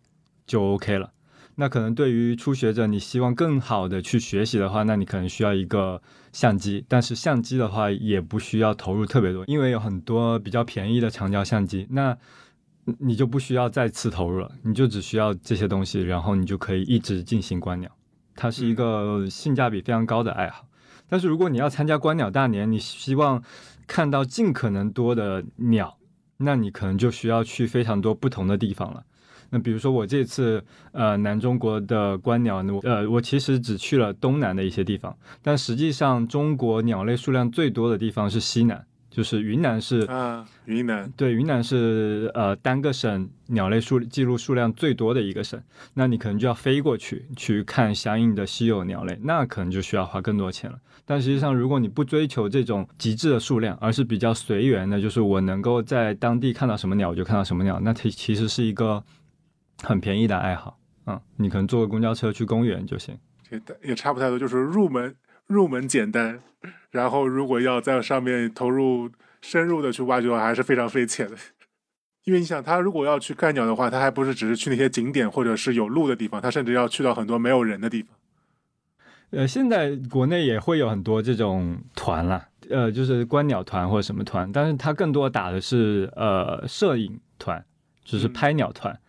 [0.46, 1.12] 就 OK 了。
[1.56, 6.86] 那可能对于初学者，你希望更好的去学习的话，那你可能需要一个相机。
[6.88, 11.86] 但是相机的话，也不需要投入特别多，因为有很多比较便宜的长焦相机。
[11.90, 12.18] 那
[13.00, 17.92] 你就不需要再次投入了，你就只需要这些东西，然后你就可以一直进行观鸟。
[18.36, 20.66] 它是一个性价比非常高的爱好。
[21.10, 23.44] 但是如果你要参加观鸟大年，你希望
[23.88, 25.98] 看到尽可能多的鸟，
[26.38, 29.04] 那你可能就需要去非常多不同的地方了。
[29.50, 45.62] 那比如说我这次呃南中国的观鸟，我呃我其实只去了东南的一些地方，但实际上中国鸟类数量最多的地方是西南，就是云南是啊，云南对，云南是呃单个省鸟类数记录数量最多的一个省，
[45.94, 50.78] 那你可能就要飞过去去看相应的稀有鸟类，那可能就需要花更多钱了。
[51.06, 59.04] 但实际上，如果你不追求这种极致的数量，而是比较随缘的，就是我能够在当地看到什么鸟我就看到什么鸟，那它其实是一个
[59.82, 60.78] 很便宜的爱好。
[61.08, 63.18] 嗯，你可能坐个公交车去公园就行。
[63.50, 65.16] 也也差不太多，就是入门
[65.50, 66.40] 入门简单，
[66.92, 69.10] 然后如果要在上面投入
[69.42, 71.36] 深入的去挖掘的话，还是非常费钱的。
[72.26, 78.16] 因为你想，他如果要去看鸟的话，他还不是只是去那些景点或者是有路的地方，他甚至要去到很多没有人的地方。
[79.32, 87.66] 呃，现在国内也会有很多这种团啦，呃，就是观鸟团或者什么团，但是它更多打的是呃摄影团，
[88.04, 89.00] 就是拍鸟团，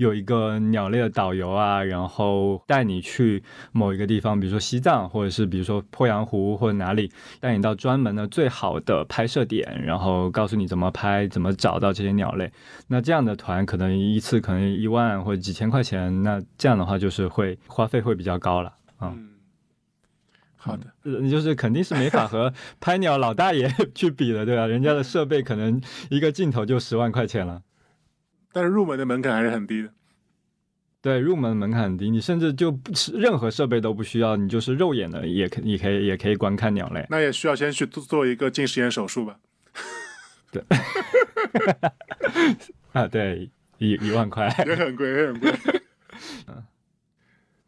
[0.00, 12.50] 有一个鸟类的导游啊，然后带你去某一个地方，比如说西藏，或者是比如说鄱阳湖或者哪里，带你到专门的最好的拍摄点，然后告诉你怎么拍，怎么找到这些鸟类。
[12.86, 19.12] 那这样的团可能一次可能一万或者几千块钱，那这样的话就是会花费会比较高了啊。
[19.14, 19.28] 嗯，
[20.56, 24.66] 好的，呃，就是肯定是没法和拍鸟老大爷 去比的，对吧？
[24.66, 27.60] 人家的设备可能一个镜头就十万块钱了，
[28.52, 29.90] 但是入门的门槛还是很低的。
[31.02, 37.06] 对，入门门槛很低，你甚至就不任何设备都不需要，你就是肉眼的也可，也可以也可以观看鸟类。
[37.08, 39.38] 那也需要先去做做一个近视眼手术吧。
[40.52, 40.62] 对
[42.92, 45.52] 啊，对，一一万块，也很贵，也很贵。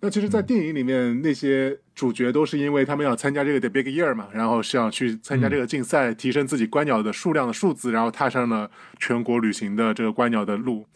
[0.05, 10.87] 那其实，在电影里面，那些主角都是因为他们要参加这个 The Big Year 嘛，然后是要去参加这个竞赛，提升自己观鸟的数量的数字，然后踏上了全国旅行的这个观鸟的路。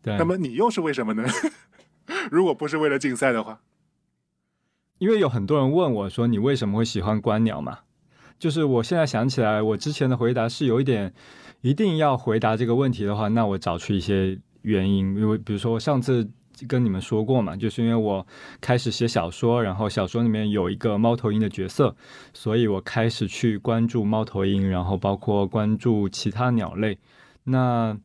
[0.00, 0.16] 对。
[0.16, 1.24] 那么你又是为什么呢？
[2.32, 3.60] 如果不是为了竞赛的话，
[4.96, 7.80] 因为有很多人问我说：“你为什么会喜欢观鸟嘛？”
[8.40, 11.12] 就是我现在想起来，我之前的回答是有一点，
[11.60, 16.26] 一定要回答这个问题的话，那我找出一些原因，因为比如说我上次
[16.68, 18.26] 跟你们说过嘛，就是因为我
[18.60, 21.94] 开始写小说，然后小说里面有一个猫头鹰的角色，
[22.32, 26.98] 所以我开始去关注猫头鹰，然后包括关注其他鸟类。
[27.44, 27.96] 那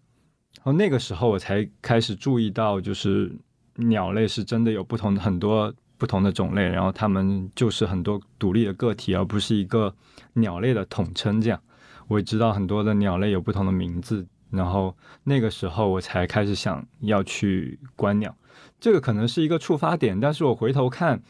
[0.58, 3.32] 然后那个时候我才开始注意到，就是
[3.76, 9.96] 鸟类是真的有不同的很多不同的种类，然后它们就是很多独立的个体，而不是一个
[10.34, 11.42] 鸟类的统称。
[11.42, 11.60] 这样，
[12.08, 18.36] 我也知道很多的鸟类有不同的名字，然后那个时候我才开始想要去观鸟。
[18.82, 21.22] 这个可能是一个触发点，但是我回头看，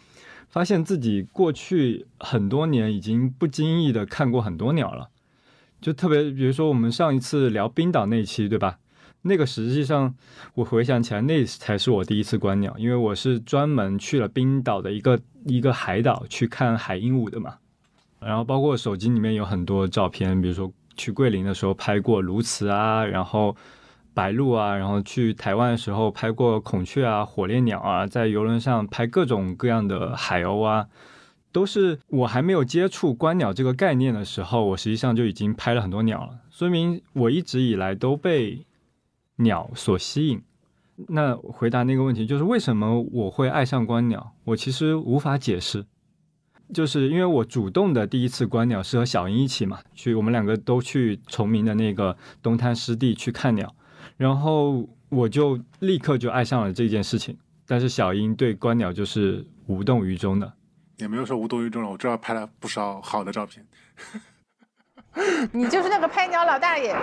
[0.50, 5.10] 发现自己过去很多年已经不经意的看过很多鸟了。
[5.82, 8.80] 就特别，比如说我们上一次聊冰岛那期，对吧？
[9.24, 10.16] 那个实际上，
[10.56, 17.56] 我回想起来，那才是我第一次观鸟，因为我是专门去了冰岛的一个一个海岛去看海鹦鹉的嘛。
[18.20, 23.56] 然后包括手机里面有很多照片，比如说去桂林的时候拍过鸬鹚啊，然后
[24.14, 30.88] 白鹭啊，然后去台湾的时候拍过孔雀啊、火烈鸟啊，在游轮上拍各种各样的海鸥啊，
[31.52, 38.66] 都是我还没有接触观鸟这个概念的时候，我实际上就已经拍了很多鸟了，说明我一直以来都被。
[39.38, 40.44] 鸟所吸引，
[41.08, 44.34] 那回答那个问题就是为什么我会爱上观鸟？
[44.44, 45.84] 我其实无法解释，
[46.72, 53.74] 就是因为我主动的第一次观鸟是和小英一起嘛，去我们两个都去崇明的那个东滩湿地去看鸟，
[54.22, 57.36] 然后我就立刻就爱上了这件事情。
[57.66, 60.54] 但是小英对观鸟就是无动于衷的，
[60.98, 63.66] 也没有说无动于衷了，我知道拍了不少好的照片。
[65.52, 66.96] 你就是那个拍鸟老大爷。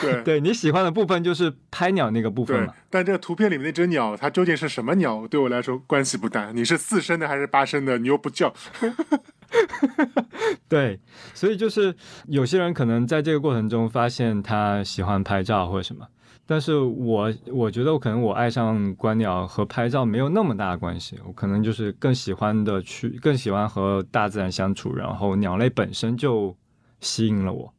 [0.00, 6.52] 对，对你喜欢的部分就是拍鸟那个部分对嘛。，但这个图片里面那只鸟，它究竟是什么鸟，对我来说关系不大。
[6.52, 8.54] 你是四声的还是八声的，你又不叫。
[10.66, 10.98] 对，
[11.34, 11.94] 所以就是
[12.28, 16.08] 有些人可能在这个过程中发现他喜欢拍照或者什么，
[16.44, 26.54] 但是我我觉得我可能我爱上观鸟和拍照没有那么大的关系，我可能就是更喜欢的去更喜欢和大自然相处，然后鸟类本身就
[27.00, 27.72] 吸引了我，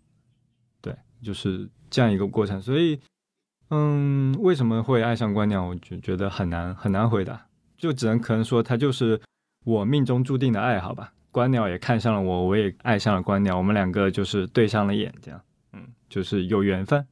[0.81, 2.59] 对，就是这样一个过程。
[2.61, 2.99] 所以，
[3.69, 7.45] 嗯，为什么会爱上观鸟，我就觉得很难很难回答，
[7.77, 9.21] 就只能可能说它就是
[9.65, 11.13] 我命中注定的爱好吧。
[11.31, 15.41] 观鸟也看上了我，我也爱上了观鸟，我们两个就是对上了眼，这样，
[15.73, 17.05] 嗯，就是有缘分。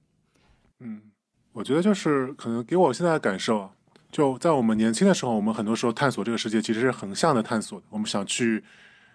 [1.51, 3.71] 嗯，我觉得就是可能给我现在的感受啊，
[4.11, 7.85] 就在我们年轻的时候，我们很多时候探索这个世界其实是横向的探索的。
[7.89, 8.63] 我们想去，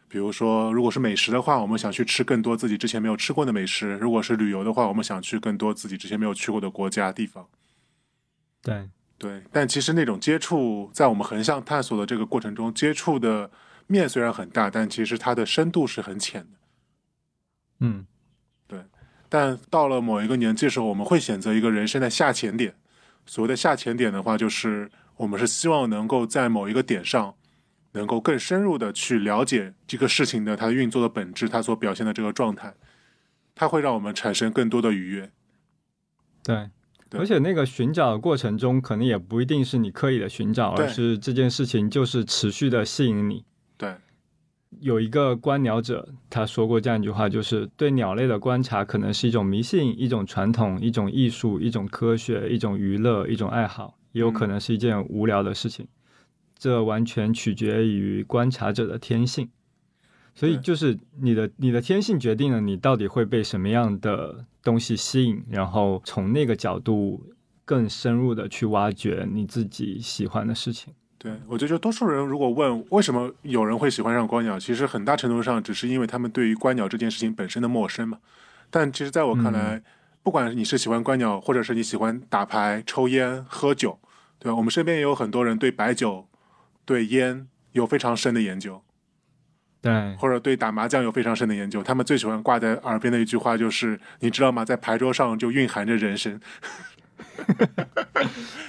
[0.08, 7.46] 比如说，如果是美食的话，我们想去吃更多自己之前没有吃过的美食；如果是旅游的话，我们想去更多自己之前没有去过的国家地方。
[8.62, 13.50] 对对，但其实那种接触，在我们横向探索的这个过程中，接触的
[13.86, 16.58] 面虽然很大，但其实它的深度是很浅的。
[17.80, 18.06] 嗯，
[19.28, 22.74] 但到了某一个年纪的时候，我们会选择一个人生的下潜点。
[23.26, 27.34] 所谓的下潜点的话，就是我们是希望能够在某一个点上，
[27.92, 32.74] 能够更深入的去了解这个事情的它运作的本质，它所表现的这个状态，
[33.54, 35.30] 它会让我们产生更多的愉悦。
[36.42, 36.70] 对。
[37.12, 43.44] 而且那个寻找的过程中，可能也不一定是你刻意的寻找，对而是这件事情就是持续的吸引你。
[43.78, 43.94] 对，
[44.80, 55.86] 有一个观鸟者，他说过这样一句话，就是对鸟类的观察可能是一种迷信、一种传统、一种艺术、一种科学、一种娱乐、一种爱好，也有可能是一件无聊的事情。
[56.58, 59.48] 这完全取决于观察者的天性。
[60.34, 67.24] 所以就是你的你的天性决定了你到底会被什么样的东西吸引，然后从那个角度
[67.64, 70.92] 更深入的去挖掘你自己喜欢的事情。
[71.18, 78.18] 对，我觉得就多数人如果问为什么有人会喜欢上观鸟，其实很大程度上只是因为他们对于观鸟这件事情本身的陌生嘛。
[78.70, 79.82] 但其实在我看来，
[80.22, 83.98] 不管你是喜欢观鸟，或者是你喜欢打牌、抽烟、喝酒，
[84.38, 84.56] 对吧？
[84.56, 86.28] 我们身边也有很多人对白酒、
[86.84, 88.82] 对烟有非常深的研究，
[89.80, 91.82] 对，或者对打麻将有非常深的研究。
[91.82, 94.64] 他们最喜欢挂在耳边的一句话就是：“你知道吗？
[94.64, 96.40] 在牌桌上就蕴含着人生。”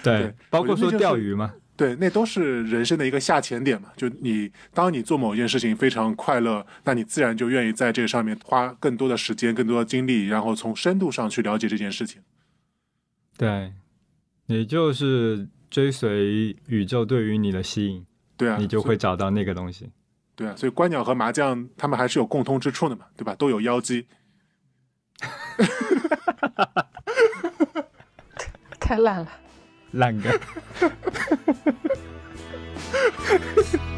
[0.04, 3.90] 对对，包括说钓鱼嘛，对，那都是人生的一个下潜点嘛。
[3.96, 12.24] 就你，当你做某一件事情非常快乐，那你自然就愿意在这个上面花更多的时间、更多的精力，然后从深度上去了解这件事情。
[13.38, 13.74] 对，
[14.48, 18.04] 你就是追随宇宙对于你的吸引，
[18.36, 19.92] 对啊，你就会找到那个东西。
[20.36, 20.56] 对啊。
[20.58, 23.36] 所以观鸟和麻将，他们还是有共通之处的嘛，对吧？
[23.36, 24.08] 都有妖姬。
[28.80, 29.30] 太烂了。
[29.98, 30.32] 烂梗。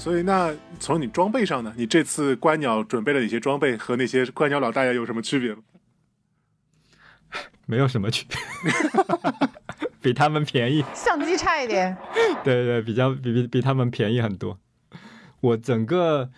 [0.00, 5.62] 所以那从你装备上呢，你这次观鸟准备了哪些装备，和那些观鸟老大爷有什么区别吗？
[7.66, 8.72] 没有什么区别，
[10.00, 10.82] 比他们便宜。
[10.94, 11.94] 相机差一点，
[12.42, 14.58] 对对，比较比比比他们便宜很多。
[15.42, 16.30] 我整个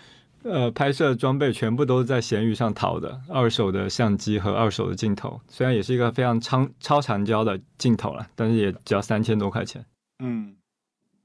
[0.42, 9.84] 呃拍摄装备全部都是在闲鱼上淘的，二手的相机和二手的镜头，虽然也是一个非常超超长焦的镜头了，但是也只要三千多块钱。
[10.18, 10.56] 嗯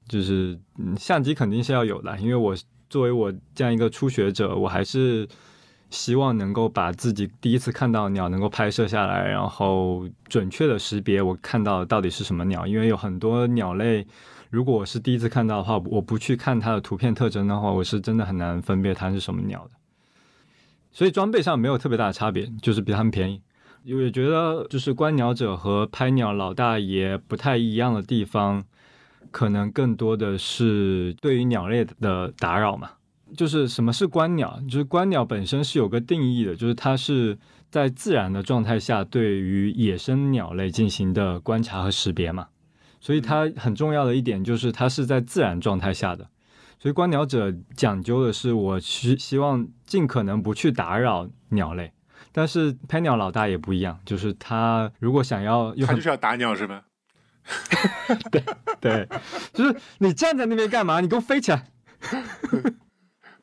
[0.08, 2.56] 就是嗯，相机肯定是要有的，因为我
[2.88, 5.28] 作为我这样一个初学者，我还是
[5.90, 12.66] 希望能够把自己第一次看到的鸟能够拍摄下来，然后准确的识别我看到到底是什么鸟。
[12.66, 14.06] 因为有很多鸟类，
[14.50, 19.70] 如果我是第一次看到的话，我不去看它的图片特征的话，我是真的很难分辨它是什么鸟的。
[20.90, 23.42] 所以装备上没有特别大的差别，就是比他们便宜。
[23.84, 28.64] 我也觉得，就是观鸟者和拍鸟老大爷不太一样的地方，
[29.30, 32.90] 可能更多的是对于鸟类的打扰嘛。
[33.36, 34.58] 就是什么是观鸟？
[34.68, 37.38] 就是观鸟本身是有个定义的，就是它是
[37.70, 42.48] 在自然的状态下对于野生鸟类进行的观察和识别嘛。
[43.00, 46.26] 所以它很重要的一点就是它是在自然状态下的。
[46.78, 51.92] 所以观鸟者讲究的是，我希希望尽可能不去打扰鸟类。
[52.32, 56.84] 但是拍鸟老大也不一样，就是他如果想要，他就是要打鸟是吧？
[58.30, 58.42] 对
[58.80, 59.08] 对，
[59.52, 61.00] 就是你站在那边干嘛？
[61.00, 61.64] 你给我飞起来！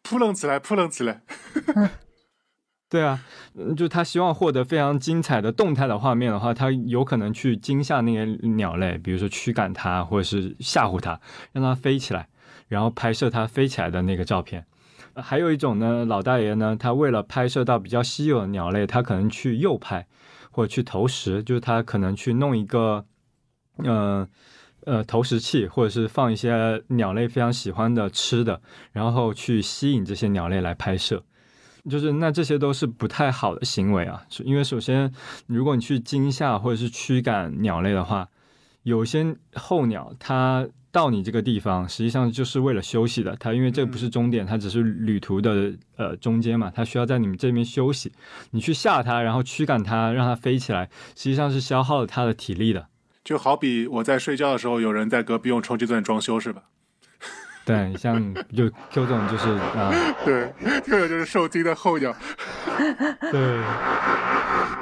[0.01, 1.21] 扑棱起来，扑棱起来！
[2.87, 3.19] 对啊，
[3.75, 11.19] 就他希望获得非常精彩的动态的画面的话，他有可能去惊吓那些鸟类，比如说驱赶它，或者是吓唬它，
[11.51, 12.29] 让它飞起来，
[12.67, 14.65] 然后拍摄它飞起来的那个照片。
[15.15, 20.05] 还有一种呢，老大爷呢，他为了拍摄到比较稀有的鸟类，他可能去诱拍
[20.51, 23.05] 或者去投食，就是他可能去弄一个，
[23.77, 24.27] 呃
[24.85, 28.61] 呃投食器，或者是放一些鸟类非常喜欢的吃的，
[28.91, 31.23] 然后去吸引这些鸟类来拍摄。
[31.87, 35.13] 就是那这些都是不太好的行为啊，因为首先，
[35.45, 38.27] 如果你去惊吓或者是驱赶鸟类的话，
[38.81, 48.11] 有些候鸟它到你这个地方实际上就是为了休息的，它因为这不是终点，它只是旅途的呃中间嘛，它需要在你们这边休息。
[48.49, 52.87] 你去吓它，然后驱赶它，让它飞起来，实际上是消耗了它的体力的。
[53.25, 56.61] 就好比我在睡觉的时候，有人在隔壁用冲击钻装修，是吧？
[57.65, 59.91] 对，像就 Q 总就是啊，
[60.23, 62.15] 对，Q 总就是受惊的候鸟，
[63.31, 63.59] 对，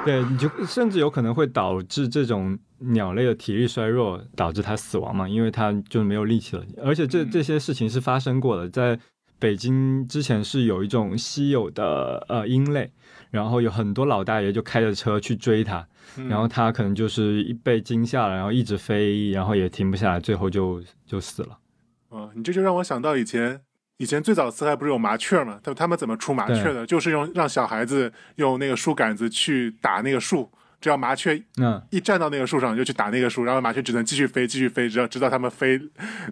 [0.04, 6.64] 对，你就甚至有可能会导致这种鸟类的体力衰弱，导致它死亡嘛，因为它就没有力气了。
[6.84, 9.00] 而且这这些事情是发生过的，在
[9.38, 12.92] 北京之前是有一种稀有的呃鹰类，
[13.30, 15.88] 然后有很多老大爷就开着车去追它，
[16.28, 21.58] 然后它可能就是被惊吓了，然后一直飞，然后也停不下来，最后就就死了。
[22.08, 23.60] 哦，你这就让我想到以前，
[23.96, 25.58] 以前最早四害不是有麻雀嘛？
[25.62, 26.86] 他他们怎么出麻雀的？
[26.86, 30.48] 就是用让小孩子用那个树杆子去打那个树，
[30.80, 35.80] 只要麻雀嗯一站到那个树上就去打那个树，然后麻雀只能继续飞，继续飞，直到直到他们飞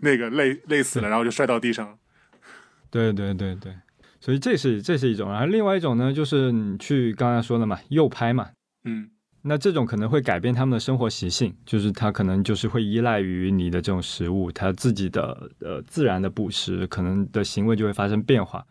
[0.02, 1.98] 那个累累死了，然后就摔到地上。
[2.90, 3.74] 对对对对，
[4.20, 8.50] 所以这是这是一种，然后另外一种呢，就是你去刚才说的嘛，诱拍嘛，
[8.84, 9.08] 嗯。
[9.42, 18.64] 那这种可能会改变他们的生活习性，就是它可能就是会依赖于你的这种食物，它自己的呃自然的捕食，可能的行为就会发生变化。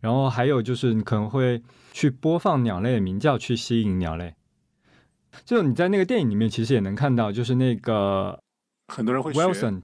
[0.00, 1.62] 然后还有就是你可能会
[1.92, 4.34] 去播放鸟类的鸣叫去吸引鸟类。
[5.44, 8.38] 就你在那个电影里面其实也能看到，就是那个
[8.88, 9.80] 很多人会 Wilson。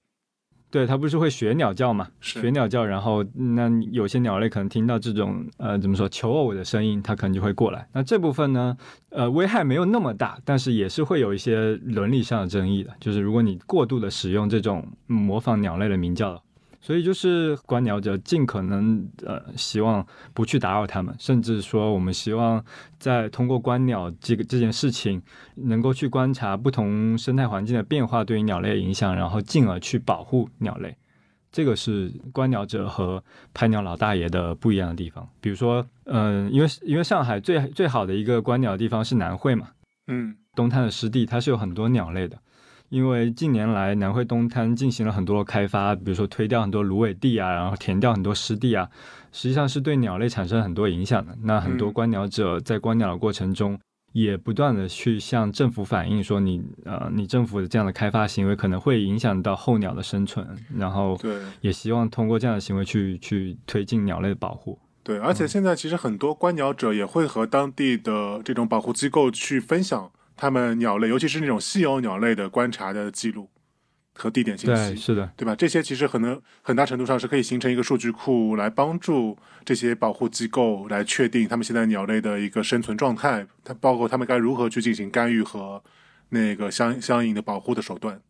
[0.77, 2.07] 对，它不是会学鸟叫嘛？
[2.21, 7.89] 学鸟叫，然后那有些鸟类可能听到这种呃怎么说求偶的声音，它可能就会过来。
[7.95, 8.77] 那这部分呢，
[9.09, 12.91] 呃，危害没有那么大，但是也是会有一些伦理上的争议的。
[13.01, 16.43] 就是如果你过度的使用这种模仿鸟类的鸣叫。
[16.87, 22.65] 所以就是观鸟者尽可能呃希望不去打扰他们，甚至说我们希望
[22.97, 25.21] 在通过观鸟这个这件事情，
[25.57, 30.97] 能够去观察不同生态环境的变化对于鸟类的影响，然后进而去保护鸟类。
[31.51, 33.21] 这个是观鸟者和
[33.53, 35.29] 拍鸟老大爷的不一样的地方。
[35.41, 39.71] 比如说，嗯，因为因为上海最最好的一个观鸟的地方是南汇嘛，
[40.07, 42.39] 嗯，东滩的湿地，它是有很多鸟类的。
[42.89, 48.89] 因为近年来南汇东滩进行了很多开发，比如说推掉很多芦苇地啊，然后填掉很多湿地啊，
[49.33, 51.37] 实际上是对鸟类产生很多影响的。
[51.43, 53.79] 那很多观鸟者在观鸟的过程中，
[54.13, 64.79] 也不断的去向政府反映说，你呃，你政府的这样的开发行为可能会影响到候鸟的生存，然后对，也希望通过这样的行为去去推进鸟类的保护。
[65.03, 70.11] 对，而且现在其实很多观鸟者也会和当地的这种保护机构去分享。
[70.37, 73.49] 他们鸟类，尤其是那种稀有鸟类的观察的记录
[74.15, 75.55] 和地点信息，对，是的，对吧？
[75.55, 85.83] 这些其实可能很大程度上是可以形成一个数据库，来帮助这些保护机构来确定他们现在鸟类的一个生存状态，它包括他们该如何去进行干预和
[86.29, 88.21] 那个相相应的保护的手段。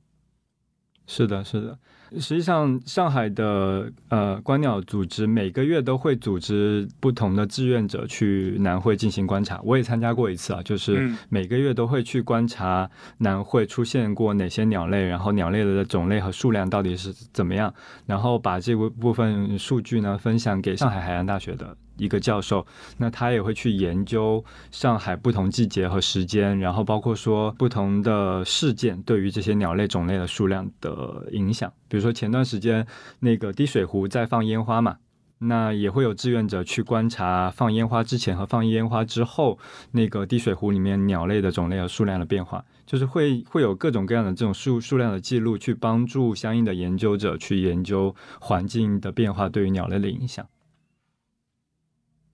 [1.07, 1.79] 是的，是的。
[2.21, 9.61] 实际上，上海的呃观鸟组织每个月都会组织不同的志愿者去南汇进行观察。
[9.63, 17.73] 我也参加过一次啊，就是每个月都会去观察南汇出现过哪些鸟类，然后鸟类的种类和数量到底是怎么样，
[18.07, 21.77] 然后把这部部分数据呢分享给上海海洋大学的。
[21.97, 22.67] 一个教授，
[22.99, 31.73] 那他也会去研究上海不同季节和时间，然后包括说不同的事件对于这些鸟类种类的数量的影响。
[31.89, 32.87] 比如说前段时间
[33.21, 34.97] 那个滴水湖在放烟花嘛，
[35.39, 39.59] 那也会有志愿者去观察放烟花之前和放烟花之后
[39.93, 50.47] 那个滴水湖里面鸟类的种类和数量的变化，就是会会有各种各样的这种数数量的记录，去帮助相应的研究者去研究环境的变化对于鸟类的影响。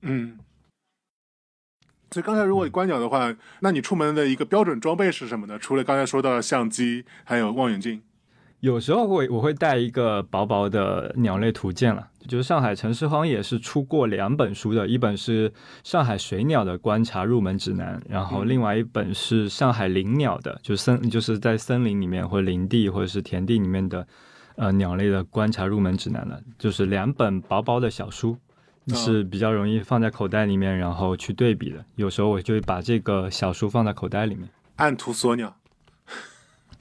[0.03, 0.38] 嗯，
[2.11, 5.59] 所以刚才如果你观鸟的话，那你出门的一个标准装备是什么呢？
[5.59, 8.03] 除了刚才说到的相机，还有望远镜。
[8.61, 15.50] 有时候会我会带一个薄薄的鸟类图鉴了，就是上海城市荒野是出过两本书的，一本是
[15.82, 24.07] 《上海水鸟的观察入门指南》，然后另外一本是上海林鸟的，就是森就是在森林里面或林地或者是田地里面的
[24.55, 28.36] 呃鸟类的观察入门指南的，就是两本薄薄的小书。
[28.89, 31.85] 是比较容易放在口袋里面，然后去对比的。
[31.97, 35.55] 有时候我就会把这个小书放在口袋里面，按图索鸟。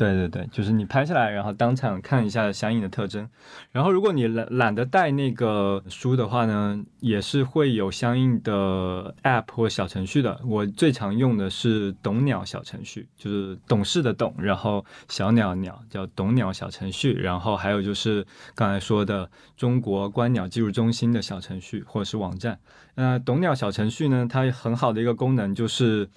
[0.02, 3.30] 对对对，就是你拍下来，然后当场看一下相应的特征。
[3.72, 10.42] 然后如果你懒懒得带那个书的话呢，也是会有相应的 App 或小程序的。
[10.44, 17.14] 我最常用的是懂鸟小程序，就是懂事的懂，然后小鸟鸟叫懂鸟小程序。
[17.14, 18.26] 然后还有就是
[18.56, 22.58] 刚才说的中国观鸟技术中心的小程序或者是网站。
[22.96, 26.10] 那懂鸟小程序呢，它很好的一个功能就是，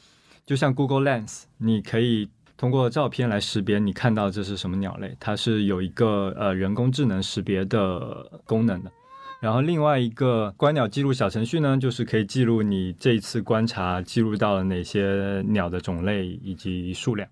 [0.47, 2.31] 就像 Google Lens，你可以。
[2.65, 8.91] 通过照片来识别你看到这是什么鸟类，它是有一个呃人工智能识别的功能的。
[9.39, 17.29] 然后另外一个观鸟记录小程序呢，就是可以记录你这一次观察记录到了哪些鸟的种类以及数量，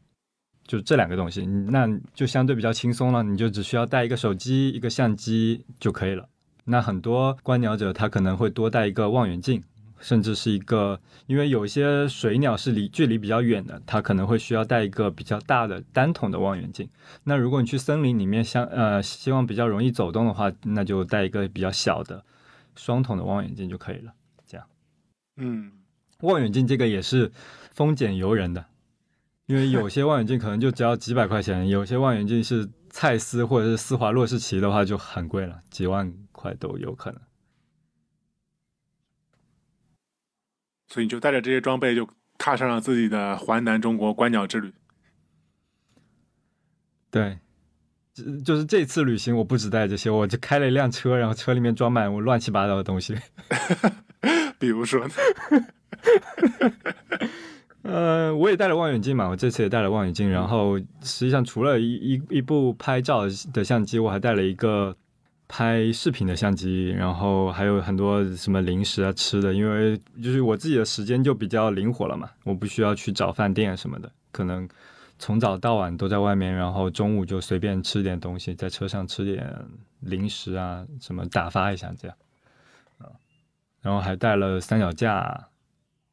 [0.67, 6.29] 就这两个东西，那就相对比较轻松了，你就只需要带一个手机、一个相机就可以了。
[6.67, 9.63] 那很多观鸟者他可能会多带一个望远镜。
[10.03, 16.91] 甚至是一个，因为有些水鸟是离距离比较远的，它可能会需要带一个比较大的单筒的望远镜。
[17.23, 22.23] 那如果你去森林里面，相呃希望比较容易走动的话，那就带一个比较小的
[22.75, 24.13] 双筒的望远镜就可以了。
[24.45, 24.67] 这样，
[25.37, 25.73] 嗯，
[26.21, 27.31] 望远镜这个也是
[27.71, 28.67] 丰俭由人的，
[29.47, 37.21] 因为有些望远镜可能就只要几百块钱，有些望远镜是蔡司或者是施华洛世奇的话就很贵了，几万块都有可能。
[40.93, 44.71] 所以你就带着这些装备，就踏上了自己的环南中国观鸟之旅。
[47.11, 47.39] 对，
[48.45, 53.17] 就是这次旅行，我不止带这些，我就开了一辆车，然后车里面装满我乱七八糟的东西。
[54.61, 55.09] 比如说，
[57.81, 64.95] 呃，我也带了望远镜嘛，我这次也带了望远镜，然后实际上除了一一一部拍照的相机，我还带了一个。
[65.55, 74.67] 拍视频的相机，然后还有很多什么零食啊、吃的，因为就是我自己的时间就比较灵活了嘛，我不需要去找饭店什么的，可能
[75.19, 79.55] 从早到晚都在外面，然后中午就随便吃点东西，在车上吃点
[80.01, 82.17] 零食啊，什么打发一下这样，
[82.97, 83.13] 啊，
[83.83, 85.49] 然后还带了三脚架，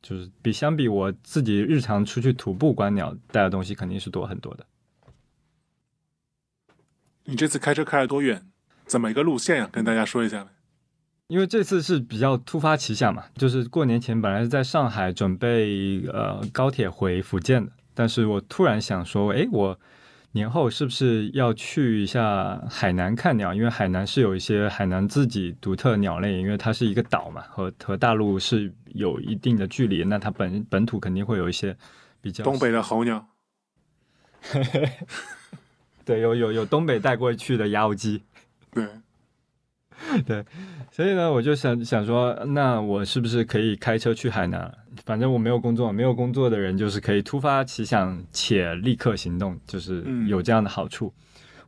[0.01, 4.65] 就是比相比我自己日常出去徒步观鸟带的东西肯定是多很多的。
[7.23, 8.48] 你这次开车开了多远？
[8.89, 9.69] 怎么一个路线呀？
[9.71, 10.49] 跟大家说一下呗。
[11.27, 19.79] 因为这次是比较突发奇想嘛，就是过年前本来是在上海准备呃高铁回福建的，但是我突然想说，哎，我
[20.31, 23.53] 年后是不是要去一下海南看鸟？
[23.53, 31.77] 因为海南是有一些海南自己独特鸟类，因为它是一个岛嘛，和和大陆是有一定的距离，那它本本土肯定会有一些
[32.21, 33.27] 比较东北的候鸟，
[36.03, 38.23] 对，有有有东北带过去的鸭乌鸡。
[38.71, 38.87] 对，
[40.25, 40.45] 对，
[40.91, 44.73] 所以呢，我就想想说，那我是不是可以开车去海南？
[45.05, 51.13] 反正我没有工作，没有工作的人就是可以突发奇想且立刻行动，就是有这样的好处。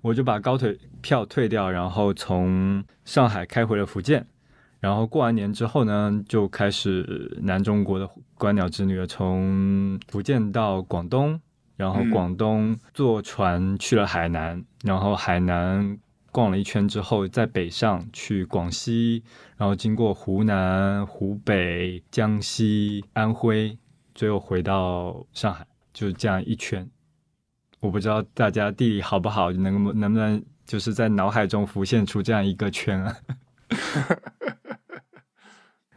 [0.01, 4.25] 我就把高铁票退掉，然后从上海开回了福建。
[4.79, 11.39] 然后过完年之后呢，就开始南中国的观鸟之旅，从福建到广东，
[11.77, 15.97] 然后广东坐船去了海南，然后海南。
[16.31, 19.23] 逛了一圈之后，在北上去广西，
[19.57, 23.77] 然后经过湖南、湖北、江西、安徽，
[24.15, 26.89] 最后回到上海，就是这样一圈。
[27.79, 33.17] 我不知道大家地理好不好，能不能不能就是在脑海中浮现出这样一个圈啊？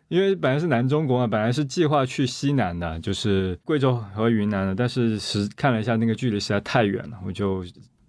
[0.09, 7.65] 因为本来是南中国嘛，本来是计划去西南的，就是贵州和云南的，但是实看了一下那个距离实在太远了，我就。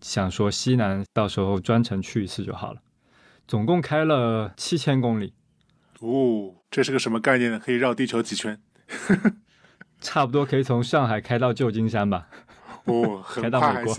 [0.05, 2.79] 想说西南到时候专程去一次就好了，
[3.47, 5.33] 总共开了七千公里。
[5.99, 7.59] 哦，这是个什么概念呢？
[7.59, 8.61] 可以绕地球几圈？
[9.99, 12.29] 差不多可以从上海开到旧金山吧。
[12.83, 13.95] 哦，开到美国。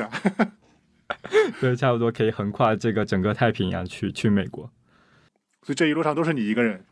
[1.60, 4.70] 对，差不多可以横跨这个整个太平洋去去美国。
[5.62, 6.84] 所以这一路上都是你一个人？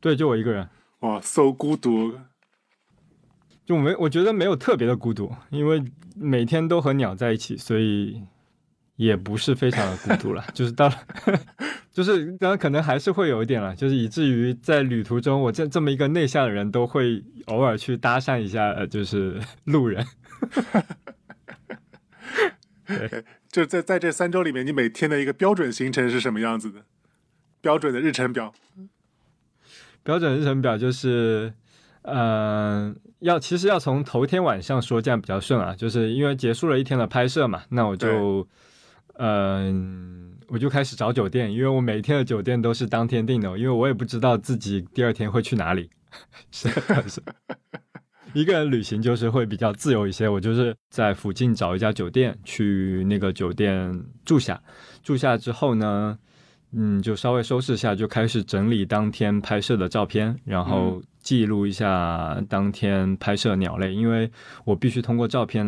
[0.00, 0.66] 对，就我一个人。
[1.00, 2.18] 哇，so 孤独。
[3.68, 5.84] 就没，我觉得没有特别的孤独，因为
[6.16, 8.22] 每天都和鸟在一起，所以
[8.96, 10.42] 也不是非常的孤独了。
[10.56, 10.94] 就是到了，
[11.92, 20.06] 就是当然可能还是会有一点了，就是以至于在旅途中，我这这么一个内向的人都会偶尔去搭讪一下，呃，就是路人。
[22.86, 26.84] 对，就在在这三周里面，你每天的一个标准行程是什么样子的？
[27.60, 28.54] 标准的日程表。
[30.02, 31.52] 标准日程表就是，
[32.10, 35.74] 呃，要其实要从头天晚上说，这样比较顺啊。
[35.76, 38.48] 就是因为结束了一天的拍摄嘛，那我就，
[39.18, 45.90] 嗯、我就开始找酒店，因为我每天的酒店都是当天订的，因为我也不知道自己第二天会去哪里。
[46.50, 46.68] 是
[47.06, 47.22] 是，
[48.32, 50.28] 一个人旅行就是会比较自由一些。
[50.28, 54.60] 我就是在附近找一家酒店，去那个酒店住下，
[55.02, 56.18] 住下之后呢。
[56.72, 64.30] 嗯，就稍微收拾一下，就开始整理当天拍摄的照片，然后记录一下当天拍摄鸟类，因为
[64.64, 65.66] 我必须通过照片，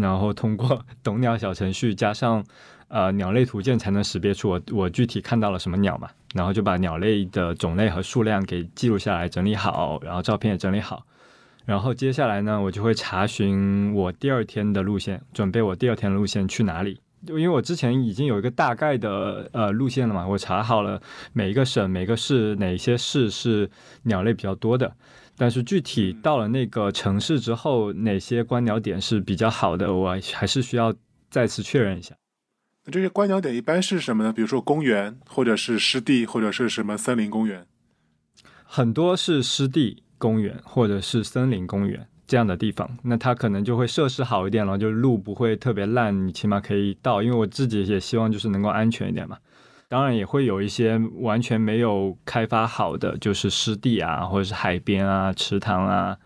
[0.00, 2.42] 然后通过 懂鸟小程序加上
[2.88, 11.04] 呃鸟类图鉴才能识别出我我具体看到了什么鸟嘛，然后就把鸟类的种类和数量给记录下来，整理好，然后照片也整理好，
[11.66, 16.98] 然后接下来呢，我就会查询我第二天的路线，准备我第二天的路线去哪里。
[17.26, 21.00] 就因为我之前已经有一个大概的呃路线了嘛，我查好了
[21.32, 23.70] 每一个省、每个市哪些市是
[24.04, 24.94] 鸟类比较多的，
[25.36, 30.94] 但是具体到了那个城市之后，哪些观鸟点是比较好的，我还是需要
[31.30, 32.14] 再次确认一下。
[32.84, 34.32] 那这些观鸟点一般是什么呢？
[34.32, 37.66] 比如说公园，或者是湿地，或者是什么森林公园？
[38.64, 47.22] 很多是湿地公园或者是森林公园这样的地方，那它可能就会设施好一点了，就路不会特别烂，你起码可以到。
[47.22, 49.38] 因为我自己也希望就是能够安全一点嘛。
[49.88, 56.16] 当然也会有一些完全没有开发好的，就是湿地啊，或者是海边啊、池塘啊、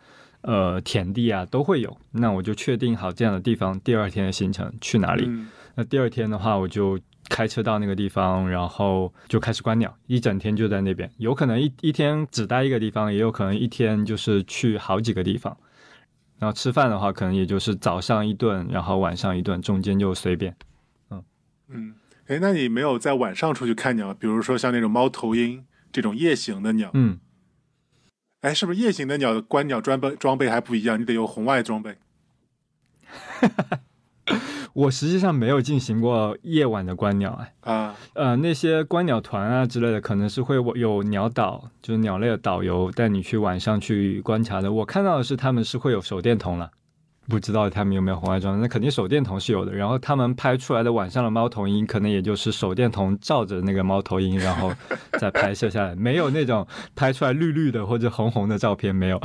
[0.41, 1.97] 呃田地啊都会有。
[2.11, 5.25] 那我就确定好这样的地方，第二天的行程去哪里。
[5.27, 7.01] 嗯那第二天的话，我就
[7.31, 11.11] 开车到那个地方，然后就开始观鸟，一整天就在那边。
[11.17, 15.57] 有可能一一天只待一个地方，也有可能一天就是去好几个地方。
[16.43, 20.57] 然后吃饭的话，可能也就是早上一顿，然后晚上一顿，中间就随便。
[21.09, 21.23] 嗯
[21.69, 21.95] 嗯，
[22.27, 24.13] 哎，那你没有在晚上出去看鸟？
[24.13, 27.21] 比如说像那种猫头鹰这种夜行的鸟，嗯，
[28.41, 31.01] 哎，是不是夜行的鸟的观鸟装备装备还不一样？
[31.01, 31.97] 你得有红外装备。
[34.73, 44.73] 我实际上没有进行过夜晚的观鸟，哎，啊，呃，那些观鸟团啊之类的，可能是会有鸟导，就是鸟类的导游带你去晚上去观察的。
[44.73, 46.71] 我看到的是他们是会有手电筒了，
[47.29, 48.63] 不知道他们有没有红外装置。
[48.63, 49.75] 那肯定手电筒是有的。
[49.75, 54.73] 然后他们拍出来的晚上的猫头鹰，可能也就是手电筒照着那个猫头鹰，然后
[55.19, 59.21] 再拍摄下来，没有那种拍出来绿绿的或者红红的照片，没有。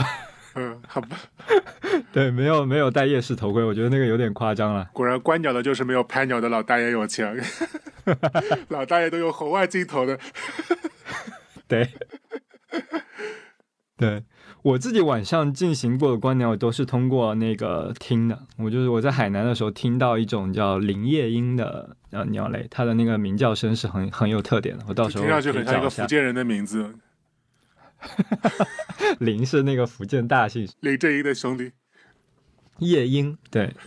[0.59, 1.17] 嗯，好吧，
[2.11, 4.89] 对，没有没有戴夜视头盔，我觉得那个有点夸张了。
[4.91, 7.39] 果然观鸟的就是没有拍鸟的老大爷有钱，
[8.69, 10.17] 老大爷都有红外镜头的。
[11.67, 11.87] 对，
[13.97, 14.23] 对
[14.63, 18.39] 我自己晚上进行过的观鸟都是通过那个听的。
[18.57, 24.83] 我就是我在海南的时候听到一种叫林夜莺的呃鸟类，它的那个鸣叫声是很很有特点的。
[24.87, 25.89] 我到时候听上去很像一个。
[25.89, 26.95] 福建人的名字，
[29.19, 31.71] 林是那个福建大姓，林正英的兄弟。
[32.79, 33.73] 夜莺对。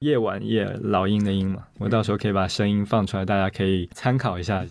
[0.00, 4.62] 夜晚夜老鹰的鹰嘛，我到时候可以把声音放出来，大家可以参考一下。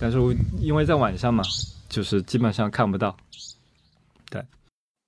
[0.00, 1.44] 但是我因为在晚上嘛，
[1.90, 3.14] 就是基本上看不到。
[4.30, 4.42] 对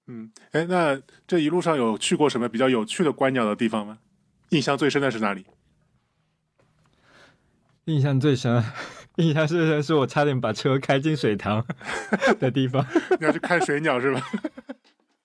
[0.09, 3.99] 嗯，哎，那这一路上有去过什么比较有趣的观鸟的地方吗？
[4.51, 5.47] 印象最深的是哪里？
[7.85, 8.63] 印象最深，
[9.17, 11.65] 印象最深是我差点把车开进水塘
[12.39, 12.87] 的地方。
[13.19, 14.23] 你要去看水鸟是吧？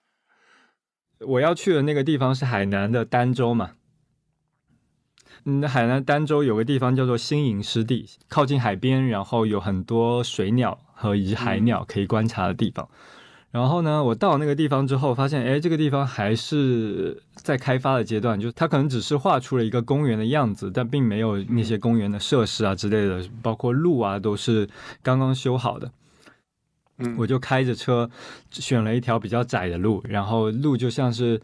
[1.19, 3.71] 我要去的那个地方是海南的儋州嘛。
[5.45, 12.89] 嗯，海南儋州有个地方叫做新营湿地，靠近海边，然后有很多水鸟和以及海鸟可以观察的地方。
[13.53, 24.67] 然后呢，我到那个地方之后，发现，哎，这个地方还是在开发的阶段，就它可能只是画出了一个公园的样子，但并没有那些公园的设施啊之类的，包括路啊都是
[25.03, 25.91] 刚刚修好的。
[26.97, 28.09] 嗯，我就开着车
[28.49, 31.39] 选了一条比较窄的路，然后路就像是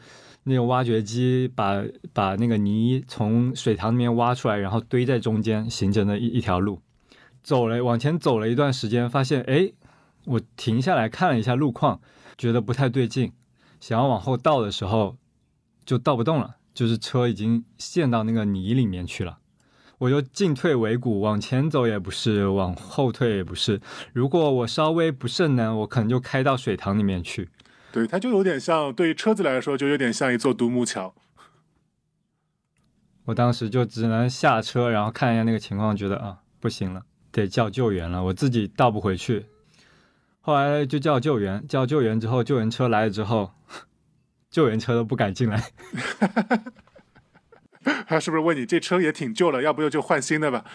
[0.46, 6.82] 那种挖掘机把把那个泥从水塘里面挖出来，然后堆在中间，形成的一一条路。
[7.44, 9.72] 走了往前走了一段时间，发现哎，
[10.30, 12.00] 我停下来看了一下路况，
[12.38, 13.34] 觉得不太对劲，
[13.80, 15.18] 想要往后倒的时候
[15.84, 19.40] 就倒不动了，就是车已经陷到那个泥里面去了。
[19.98, 23.82] 我就进退维谷，往前走也不是，往后退也不是。
[24.14, 27.50] 如果我稍微不慎呢，我可能就开到水塘里面去。
[27.92, 31.16] 对，它就有点像，对于车子来说，就有点像一座独木桥。
[33.26, 37.02] 我当时就只能下车，然后看一下那个情况，觉得啊不行了，
[37.32, 39.48] 得叫救援了，我自己倒不回去。
[40.50, 43.52] 后来就叫救援，叫救援之后，救援车来了之后，
[44.50, 45.64] 救援车都不敢进来。
[48.08, 50.66] 他是不是问你这车也挺旧了，要不就就换新的吧？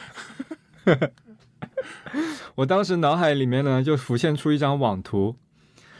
[2.55, 5.35] 我当时脑海里面呢就浮现出一张网图，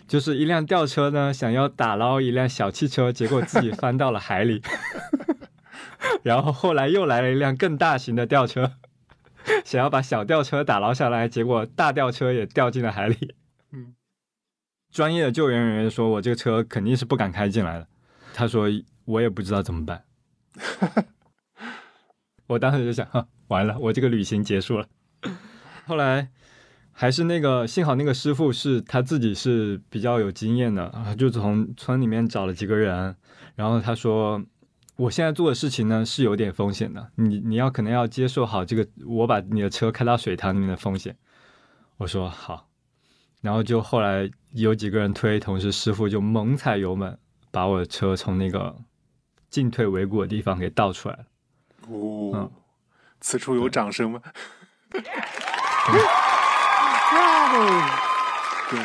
[0.07, 4.63] 就是一辆吊车呢想要打捞一辆小汽车，结果自己翻到了海里。
[6.23, 8.75] 然后后来又来了一辆更大型的吊车，
[9.65, 13.35] 想要把小吊车打捞下来，结果大吊车也掉进了海里。
[14.95, 17.89] 专业的救援人员说，我这个车肯定是不敢开进来的。
[18.33, 18.69] 他说
[19.07, 20.05] 我也不知道怎么办。
[22.47, 24.87] 我当时就想，哈，完了，我这个旅行结束了。
[25.85, 26.31] 后来
[26.93, 33.17] 还是那个，幸好那个师傅是他自己是比较有经验的，就从村里面找了几个人，
[33.57, 34.41] 然后他说，
[34.95, 41.17] 我现在做的事情呢是有点风险的，你你要可能要接受好这个，我把你的车开到水塘里面的风险。
[41.97, 42.69] 我说好，
[43.45, 47.19] 然后就后来有几个人推，同时师傅就猛踩油门，
[47.51, 48.75] 把我的车从那个
[49.51, 51.25] 进退维谷的地方给倒出来了。
[51.89, 52.51] 哦，嗯
[53.21, 54.19] 此处有掌声吗？
[58.71, 58.81] 对，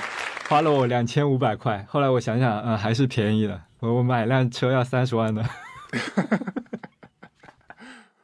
[0.50, 1.86] 花了我两千五百块。
[1.88, 3.62] 后来我想想，嗯，还是便宜的。
[3.80, 5.42] 我我买辆车要三十万的。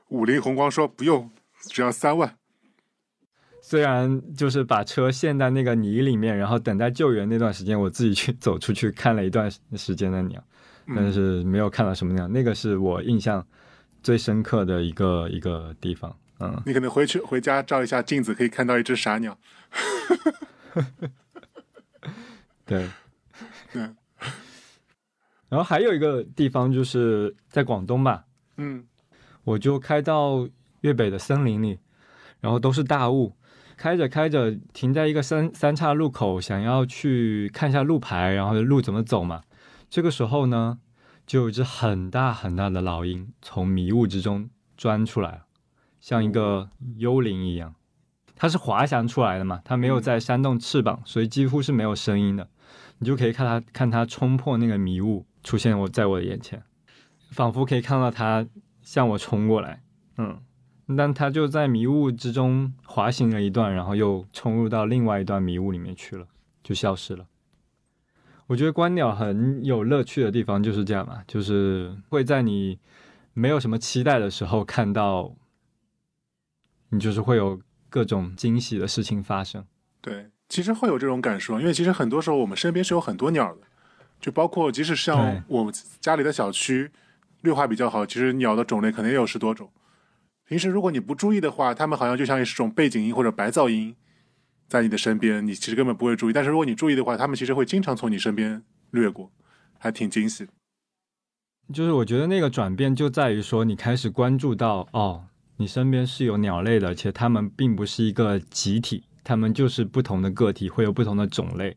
[0.09, 1.31] 五菱宏光说不用，
[1.61, 2.35] 只要三万。
[3.67, 10.39] 虽然就是把车陷在那个泥里面，然后等待救援那段时间，我自己去走出去看了一段时间的鸟，
[10.95, 12.27] 但是没有看到什么鸟。
[12.27, 13.43] 那个是我印象
[14.03, 16.15] 最深刻的一个一个地方。
[16.39, 19.35] 嗯，你可能回去回家照一下镜子，可以看到一只傻鸟。
[22.67, 22.87] 对。
[23.73, 23.81] 对
[25.49, 28.25] 然后还有一个地方就是在广东吧，
[28.57, 28.85] 嗯
[29.43, 30.47] 我就开到
[30.81, 31.79] 粤北的森林里，
[32.39, 33.33] 然后都是大雾，
[33.77, 39.41] 开着开着停在一个三三岔路口，想要去看一下路牌，然后路怎么走嘛。
[39.89, 40.79] 这个时候呢，
[41.25, 45.45] 就有一只很大很大的老鹰从迷雾之中钻出来了，
[45.99, 47.75] 像一个幽灵一样。
[48.37, 52.49] 它是滑翔出来的嘛，它没有在扇动翅膀，所以几乎是没有声音的。
[52.99, 56.61] 你就可以看它看它冲破那个迷雾，出现我在我的眼前，
[57.31, 58.45] 仿佛可以看到它
[58.81, 59.81] 向我冲过来。
[60.17, 60.37] 嗯，
[60.97, 66.27] 但它就在迷雾之中滑行了一段，然后又冲入到另外一段迷雾里面去了，
[66.63, 67.25] 就消失了。
[68.47, 72.77] 我觉得观鸟很有乐趣的地方就是这样嘛，就是会在你
[73.33, 75.33] 没有什么期待的时候看到，
[76.89, 77.59] 你就是会有
[77.89, 79.65] 各种惊喜的事情发生。
[80.01, 83.61] 对，其实会有这种感受，因为其实很多时候我们身边是有很多鸟的，
[84.21, 86.91] 就包括即使像我们家里的小区
[87.41, 89.71] 绿化比较好，其实鸟的种类可能也有十多种。
[90.47, 93.95] 平时如果你不注意的话，它们好像就像是种背景音或者白噪音，
[94.67, 96.33] 在你的身边，你其实根本不会注意。
[96.33, 99.31] 但是如果你注意的话，它们其实会经常从你身边掠过，
[99.79, 100.47] 还挺惊喜。
[101.73, 105.25] 就是我觉得那个转变就在于说，你开始关注到哦，
[105.57, 111.75] 你身边是有鸟类的，且它们并不是一个集体，它们就是不同的个体，会有不同的种类。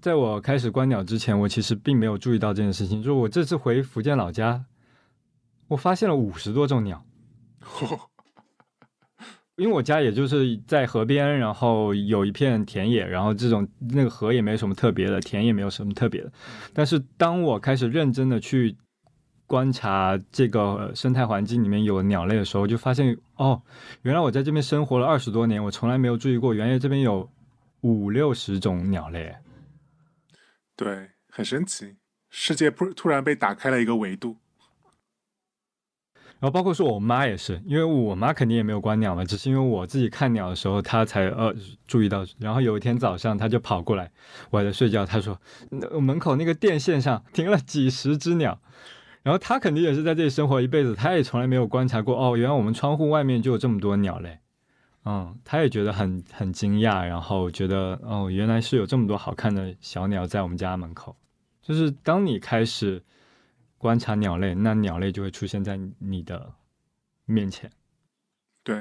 [0.00, 3.02] 在我开始观鸟之前，我其实并没有注意到这件事情。
[3.02, 4.64] 就是我这次回福建老家，
[5.66, 7.04] 我发现了五十多种鸟，
[9.56, 16.32] 因为我家也就是在河边，然后有一片田野，然后这种那个河也没有什么特别的，田也没有什么特别的。
[16.72, 18.74] 但是当我开始认真的去
[19.46, 23.60] 观察这个生态环境里面有鸟类的时候，就发现哦，
[24.00, 27.30] 原来我在这边生活了二十多年，我从来没有注意过，原来这边有
[27.82, 29.36] 五六十种鸟类。
[30.74, 31.96] 对，很神奇，
[32.30, 34.38] 世界突突然被打开了一个维度。
[36.40, 41.54] 然后包括说我妈也是，因为我妈肯定也没有观鸟嘛，只是因为我自己看鸟的时候，她才呃
[41.86, 42.24] 注意到。
[42.38, 44.10] 然后有一天早上，她就跑过来，
[44.48, 45.38] 我还在睡觉，她说
[45.68, 48.58] 那门口那个电线上 停了几十只鸟。
[49.22, 54.38] 然后她肯定也是在这里生活一辈子，她也从来没有观察过哦，原来我们窗户外面就有这么多鸟类。
[55.04, 61.14] 嗯，她也觉得很很惊讶，然后觉得哦，原来是有这么多好看的小鸟在我们家门口。
[61.60, 63.02] 就是当你开始
[63.80, 66.52] 观察鸟类，那鸟类就会出现在你的
[67.24, 67.72] 面前。
[68.62, 68.76] 对，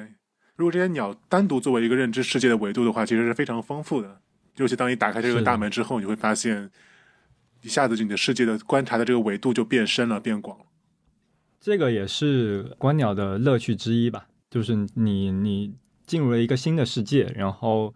[0.58, 4.20] 如果这些鸟单独作为一个认知世界的维度的话，其实是非常丰富的。
[4.58, 6.70] 尤其当你打开这个大门之后，你会发现，
[7.62, 10.66] 一下子就你的世界的观察的这个维度就变深了、变广了。
[11.62, 15.76] 这个也是观鸟的乐趣之一吧，就是你你
[16.06, 17.96] 进入了一个新的世界，然后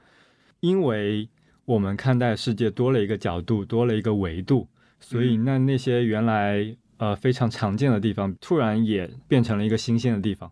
[0.62, 1.28] 因为
[1.66, 4.70] 我们看待世界多了一个角度，多了一个维度，
[5.02, 10.52] 所以那那些原来呃非常常见的地方，突然也变成了一个新鲜的地方。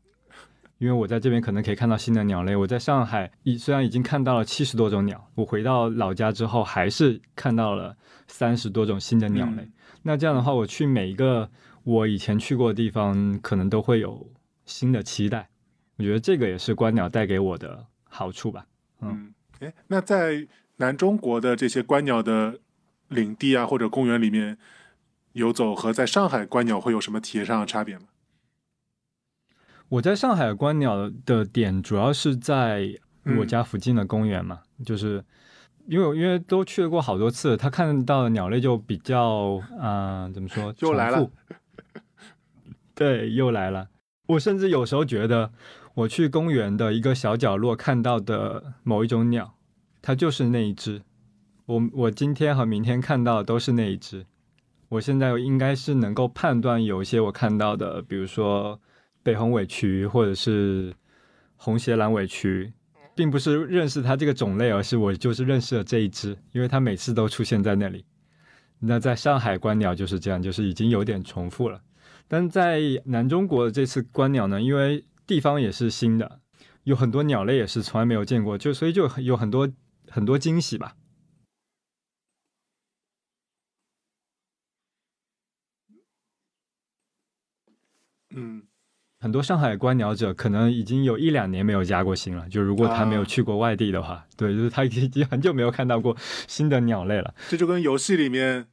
[0.78, 2.56] 因为我在这边可能可以看到新的鸟类。
[2.56, 7.96] 我在上海已虽然已经看到了七十多种鸟，我回到老家之后还是看到了
[8.28, 9.62] 三十多种新的鸟类。
[9.62, 9.72] 嗯
[10.04, 11.48] 那这样的话，我去每一个
[11.84, 14.28] 我以前去过的地方，可能都会有
[14.66, 15.48] 新的期待。
[15.98, 18.66] 我觉得这个也是观鸟带给我的好处吧。
[19.02, 22.58] 嗯，哎，那在南中国的这些观鸟的
[23.10, 24.58] 领地啊或者公园里面
[25.34, 28.06] 游走，和在上海观鸟会有什么体验上的差别吗？
[29.90, 32.88] 我在上海观鸟的点主要是在
[33.38, 35.24] 我家附近的公园嘛，就是
[35.88, 40.74] 因为因为都去过好多次，他看到的鸟类就比较啊、呃怎么说？
[40.80, 41.30] 又来了。
[42.96, 43.90] 对，又来了。
[44.28, 45.52] 我甚至有时候觉得，
[45.94, 49.56] 我去公园的一个小角落看到的某一种鸟，
[50.02, 51.02] 它就是那一只。
[51.66, 54.26] 我我今天和明天看到的都是那一只。
[54.92, 58.78] 我现在应该是能够判断有一些我看到的，比如说
[59.24, 60.94] 北红尾渠或者是
[61.56, 62.74] 红斜蓝尾渠，
[63.16, 68.04] 并不是认识它这个种类，而是我就是认识了这一只，因为它每次都出现在那里。
[68.80, 71.80] 那在上海观鸟就是这样，就是已经有点重复了。
[72.28, 76.40] 但在南中国的这次观鸟呢，因为地方也是新的，
[76.84, 79.72] 有很多鸟类也是从来没有见过，就所以就有很多
[80.10, 80.94] 很多惊喜吧。
[88.34, 88.64] 嗯，
[89.20, 96.16] 很多上海观鸟者可能已经有一两年没有加过新了，就如果他没有啊去过外地的话，对，就是他已经已经很久没有看到过
[96.48, 97.34] 新的鸟类了。
[97.50, 98.68] 这就跟游戏里面，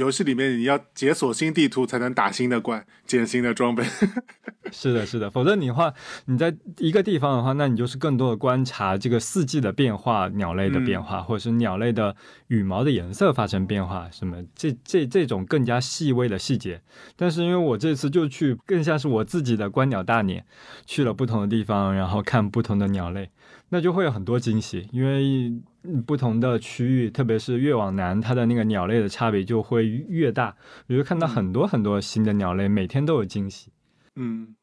[0.00, 3.84] 游戏里面你要解锁新地图才能打新的怪，捡新的装备。
[4.72, 5.92] 是的，是的，否则你话，
[6.24, 16.80] 你在一个地方的话，那你就是更多的观察这个四季的变化、鸟类的变化，或者是鸟类的羽毛的颜色发生变化，什么这这这种更加细微的细节。
[17.14, 20.46] 但是因为我这次就去，更像是我自己的观鸟大年，
[20.86, 23.28] 去了不同的地方，然后看不同的鸟类，
[23.70, 25.48] 那就会有很多惊喜，因为
[25.84, 30.56] 嗯不同的区域，特别是越往南，它的那个鸟类的差别就会越大，
[30.88, 33.70] 你会看到很多很多新的鸟类，每天都有惊喜。
[34.16, 34.56] 嗯，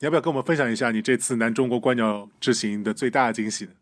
[0.00, 3.72] 你要不要跟我们分享一下你这次南中国观鸟之行的最大的惊喜呢？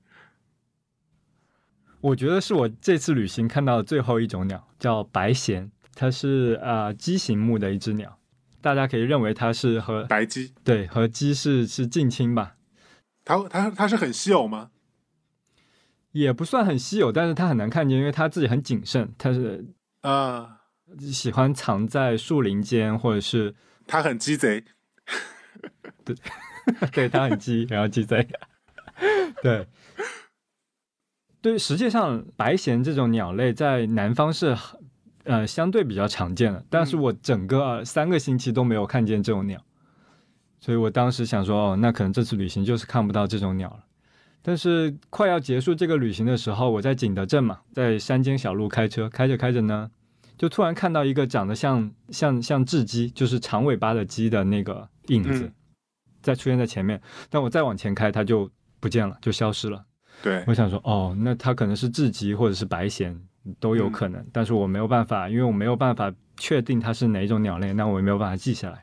[2.01, 8.19] 我觉得是我这次旅行看到的最后一种鸟，叫白鹇，它是啊、呃鸡形目的一只鸟，
[8.61, 12.57] 大家可以认为它是和白鸡，对和鸡是是近亲吧，
[13.25, 14.71] 它它它是很稀有吗？
[16.13, 19.65] 也不算很稀有，但是它很难看见，因为它自己很谨慎，它是
[20.03, 20.61] 啊，
[21.01, 23.55] 喜欢藏在树林间，或者是
[23.87, 24.65] 它很鸡贼。
[26.93, 28.27] 对它很鸡，然后鸡贼，
[29.43, 29.67] 对。
[31.43, 34.81] 对，实际上白鹇这种鸟类在南方是很
[35.25, 39.63] 呃相对比较常见的，但是我整个、呃三个星期都没有看见这种鸟，
[40.65, 43.85] 所以我当时想说，哦，那可能这次旅行就是看不到这种鸟了。
[44.41, 49.91] 但是快要结束这个旅行的时候，我在景德镇嘛，在山间小路开车，开着开着呢，
[50.39, 55.53] 就突然看到一个长得像像像雉鸡，就是长尾巴的鸡的那个影子，嗯
[56.23, 56.99] 在出现在前面，
[57.29, 58.51] 但我再往前开，它就
[58.81, 59.85] 不见了，就消失了。
[60.23, 63.15] 对，我想说，哦，那它可能是雉鸡或者是白鹇
[63.61, 68.81] 都有可能，但是我没有办法，因为我没有办法确定它是哪一种鸟类，那我也没有办法记下来。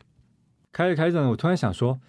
[0.71, 1.99] 开着开着呢，我突然想说，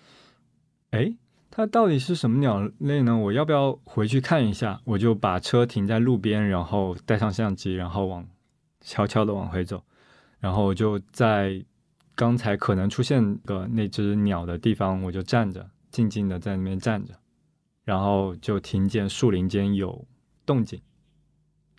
[0.90, 1.14] 哎，
[1.50, 3.16] 它到底是什么鸟类呢？
[3.16, 4.80] 我要不要回去看一下？
[4.84, 8.26] 我就把车停在路边，然后带上相机，然后往
[8.80, 9.82] 悄悄的往回走，
[10.38, 11.64] 然后我就在
[12.14, 17.14] 刚才可能出现的那只鸟的地方，我就站着，静静的在那边站着。
[17.84, 20.06] 然后就听见树林间有
[20.46, 20.80] 动静，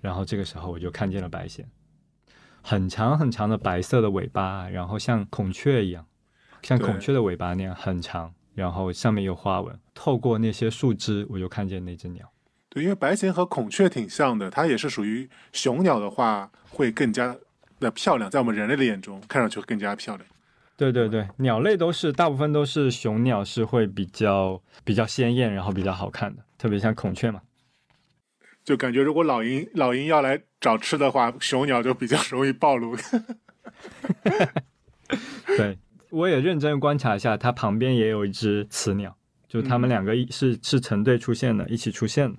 [0.01, 1.63] 然后这个时候我就看见了白鹇，
[2.61, 6.05] 很长很长的白色的尾巴，然后像孔雀一样，
[6.63, 9.77] 像孔雀的尾巴那样很长，然后上面有花纹。
[9.93, 12.27] 透过那些树枝，我就看见那只鸟。
[12.69, 17.35] 对，因为白鹇和孔雀挺像的，它也是属于雄鸟的话会更加
[17.79, 20.27] 的漂亮，在我们人类的眼中看上去会更加漂亮。
[20.75, 27.41] 对对对，鸟类都是大部分都是雄鸟是会比较比较鲜艳，然后比较好看的，特别像孔雀嘛。
[28.63, 32.95] 就感觉如果老鹰老鹰要来找吃的话，雄鸟就比较容易暴露。
[35.45, 35.77] 对，
[36.13, 42.37] 我也认真观察一下，它旁边也有一只雌鸟，就它们嗯两个一是是成对出现的，一起出现的。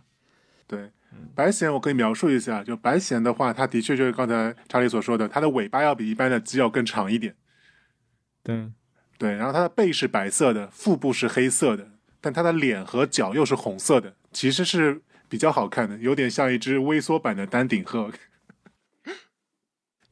[0.68, 0.90] 对，
[1.34, 7.34] 白鹇我可以描述一下，就白鹇的话，它的确就是刚才查理所说的，它的尾巴要比一般的鸡要更长一点。
[8.44, 8.70] 对，
[9.18, 11.88] 对，然后它的背是白色的，腹部是黑色的，
[12.20, 18.12] 但它的脸和脚又是红色的，其实是比较好看的，有点像一只微缩版的丹顶鹤。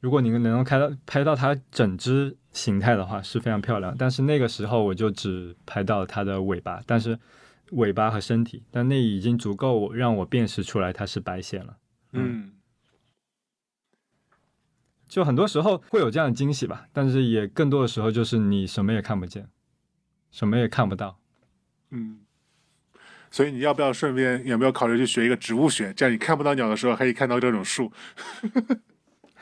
[0.03, 3.95] 如果你能够拍到拍到它整只形态的话，是非常漂亮。
[3.97, 7.17] 但是那个时候我就只拍到它的尾巴，但是
[7.71, 11.77] 尾巴和身体，但那已经足够让我辨识出来它是白藓了。
[12.11, 12.51] 嗯
[15.07, 19.47] 就很多时候会有这样的惊喜吧，但是也更多的时候就是你什么也看不见，
[20.31, 21.17] 什么也看不到。
[21.91, 22.19] 嗯。
[23.31, 25.93] 所以你要不要顺便有没有考虑去学一个植物学？
[25.93, 27.89] 这样你看不到鸟的时候，可以看到这种树。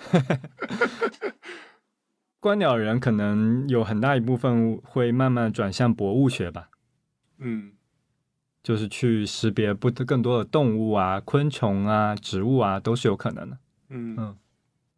[2.39, 6.69] 观鸟人可能有很大一部分会慢慢转向博物学吧，
[7.39, 7.71] 嗯
[8.63, 13.57] 就是去识别不更多的动物啊、昆虫啊、植物啊，都是有可能的。
[13.89, 14.37] 嗯嗯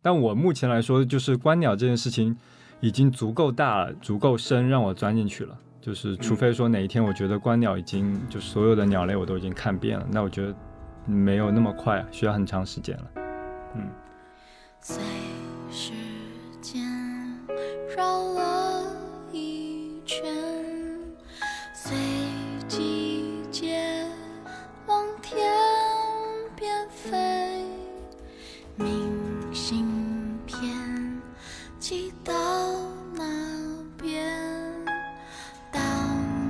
[0.02, 2.36] 但我目前来说，就是观鸟这件事情
[2.82, 5.58] 已经足够大了，足够深，让我钻进去了。
[5.80, 10.56] 就是除非说哪一天我觉得观鸟已经就所有的鸟类我都已经看遍了，那我觉得
[11.06, 13.12] 没有那么快啊，需要很长时间了。
[13.76, 13.90] 嗯，
[14.86, 15.02] 随
[15.72, 15.94] 时
[16.62, 16.84] 间
[17.96, 18.86] 绕了
[19.32, 20.22] 一圈，
[21.74, 21.96] 随
[22.68, 24.06] 季节
[24.86, 25.50] 往天
[26.54, 27.66] 边飞，
[28.76, 29.88] 明信
[30.46, 30.70] 片
[31.80, 32.34] 寄到
[33.14, 33.24] 那
[33.98, 34.30] 边，
[35.72, 35.80] 到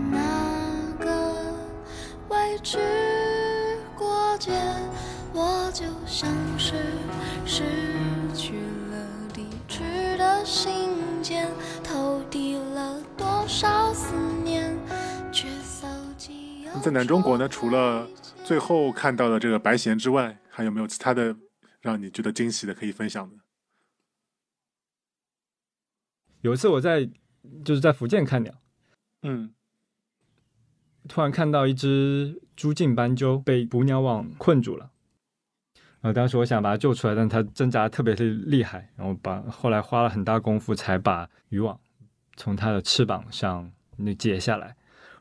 [0.09, 1.53] 那个
[2.29, 2.79] 未知
[3.95, 4.51] 国界，
[5.33, 6.27] 我就像
[6.57, 6.73] 是
[11.23, 11.49] 信件，
[11.81, 14.13] 投递了多少思
[14.43, 14.77] 念，
[15.31, 18.05] 却搜集又在南中国呢，除了
[18.43, 21.33] 最后看到的这个白藓之外，还有没有其他的
[21.79, 23.37] 让你觉得惊喜的可以分享的？
[26.41, 27.09] 有一次我在
[27.63, 28.53] 就是在福建看鸟，
[29.21, 29.53] 嗯
[31.07, 34.91] 突然看到一只朱颈斑鸠被捕鸟网困住了。
[36.03, 41.79] 呃，当时我想把它救出来，但它挣扎得特别的厉害，然后把后来花了很大功夫才把渔网
[42.35, 44.75] 从它的翅膀上那解下来。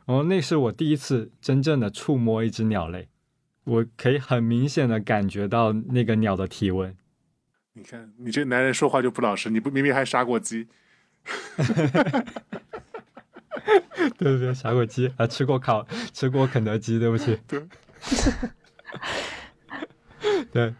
[0.04, 3.08] 然后那是我第一次真正的触摸一只鸟类，
[3.62, 6.96] 我可以很明显的感觉到那个鸟的体温。
[7.74, 10.66] 你看，你这男人说话就不老实，你不明明还杀过鸡？
[14.18, 17.38] 对对对，杀过鸡，还吃过烤，吃过肯德基，对不起。
[17.46, 17.64] 对，
[20.52, 20.74] 对，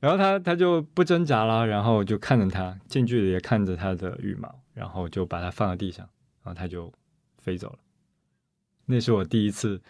[0.00, 6.04] 然后他他就不挣扎了，然后就看着它，近距离也看着它的羽毛，然后就把它放到地上，
[6.42, 6.92] 然后它就
[7.38, 7.78] 飞走了。
[8.86, 9.80] 那是我第一次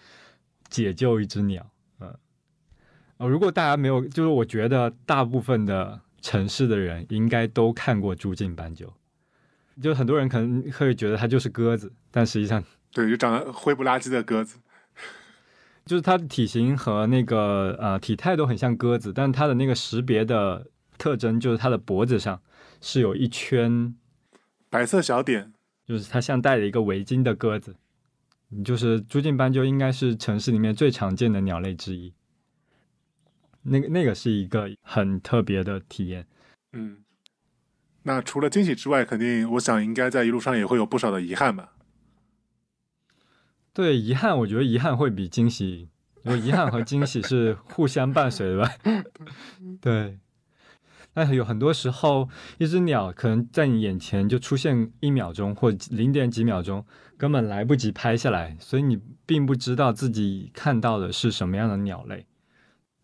[0.68, 1.66] 解救一只鸟，
[2.00, 2.14] 嗯，
[3.16, 8.92] 呃，如果大家没有，就是我觉得大部分的城市的人应该都看过朱颈斑鸠，
[9.82, 12.62] 就很多人可能会觉得它就是鸽子，但实际上
[12.92, 14.58] 对，就长得灰不拉几的鸽子。
[15.84, 20.66] 就是它的体型和那个呃体态都很像鸽子，但它的那个识别的
[20.96, 22.40] 特征就是它的脖子上
[22.80, 23.94] 是有一圈，
[24.70, 25.52] 白色小点，
[25.86, 27.76] 就是它像戴了一个围巾的鸽子。
[28.64, 32.12] 就是朱颈斑鸠应该是城市里面最常见的鸟类之一。
[33.62, 36.26] 那个那个是一个很特别的体验。
[36.72, 36.98] 嗯。
[38.04, 41.73] 那除了惊喜之外，肯定我想应该在一路上也会有不少的遗憾吧。
[43.74, 45.88] 对遗憾，我觉得遗憾会比惊喜，
[46.22, 48.70] 因为遗憾和惊喜是互相伴随的吧。
[49.82, 50.20] 对，
[51.12, 56.86] 但有很多时候，一只鸟可能在你眼前就出现一秒钟或零点几秒钟，
[57.18, 62.26] 根本来不及拍下来，所以你并不知道自己看到的是什么样的鸟类。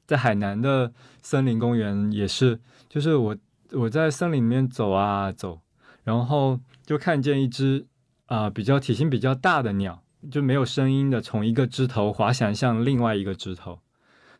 [0.07, 3.37] 在海南的森林公园也是，就是我
[3.73, 5.61] 我在森林里面走啊走，
[6.05, 7.87] 然后就看见一只
[8.27, 10.05] 啊、比较体型比较大的鸟。
[10.31, 13.79] 就没有声音的从一个枝头滑翔向另外一个枝头，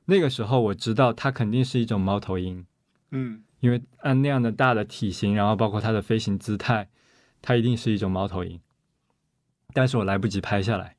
[0.07, 2.67] 那个时候我知道它肯定是一种猫头鹰，
[3.13, 6.89] 嗯因为按那样的大的体型，然后包括它的飞行姿态，
[7.43, 8.59] 它一定是一种猫头鹰。
[9.73, 10.97] 但是我来不及拍下来。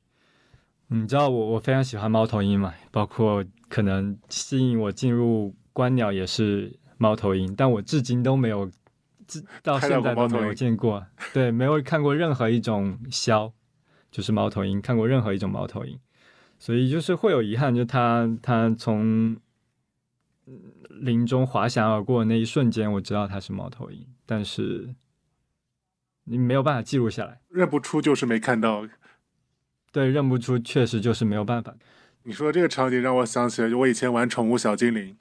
[0.86, 8.70] 你知道我我非常喜欢猫头鹰嘛，包括可能吸引我进入观鸟也是猫头鹰，但我至今都没有，
[9.26, 13.52] 至到现在都没有见过，对，没有看过任何一种枭。
[14.12, 15.98] 就是猫头鹰，看过任何一种猫头鹰，
[16.58, 19.36] 所以就是会有遗憾，就它它从
[20.46, 20.60] 嗯
[20.90, 24.94] 林中滑翔而过的那一瞬间，我知道它是猫头鹰，但是
[26.24, 28.86] 你没有办法记录下来，认不出就是没看到。
[29.90, 31.74] 对，认不出确实就是没有办法。
[32.24, 35.16] 你说的这个场景让我想起了我以前玩宠物小精灵，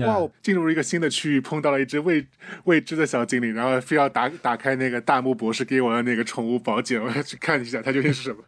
[0.00, 2.26] 哇那，进入一个新的区域，碰到了一只未
[2.64, 8.42] 未知的小精灵，然后非要打打开那个大木博士给我的那个宠物宝典，我要去看一下它究竟是什么。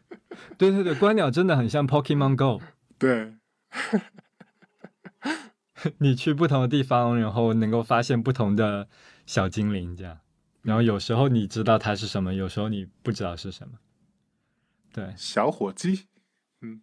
[0.58, 2.60] 对对对，观鸟真的很像 Pokemon Go，
[2.98, 3.34] 对，
[5.98, 8.88] 你去不同的地方，然后能够发现不同的
[9.24, 10.18] 小精灵，这样。
[10.62, 13.78] 然后有时候你知道它是什么，有时候你不知道是什么。
[14.92, 16.06] 对，小火鸡，
[16.60, 16.82] 嗯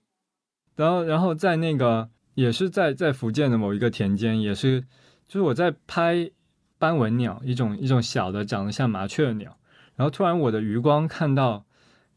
[0.75, 4.81] 然后然后在那个也是在在福建的某一个田间，也是
[5.27, 6.29] 就是我在拍
[6.77, 9.57] 斑纹鸟，一种一种小的长得像麻雀的鸟。
[9.95, 11.65] 然后突然我的余光看到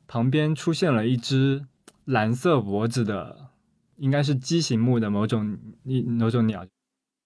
[0.06, 1.64] 旁边出现了一只
[2.04, 3.48] 蓝色脖子的，
[3.96, 6.66] 应该是畸形目的某种一某种鸟，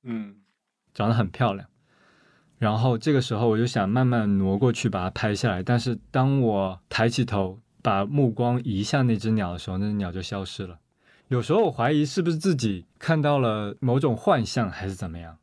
[0.05, 0.37] 嗯
[0.93, 1.67] 长得很漂亮。
[2.59, 10.79] 然后这个时候我就想慢慢挪过去把它拍下来，但是当我抬起头把目光移向那只鸟的时候，那只鸟就消失了。
[11.29, 15.39] 有时候我怀疑是不是自己看到了某种幻象，还是怎么样。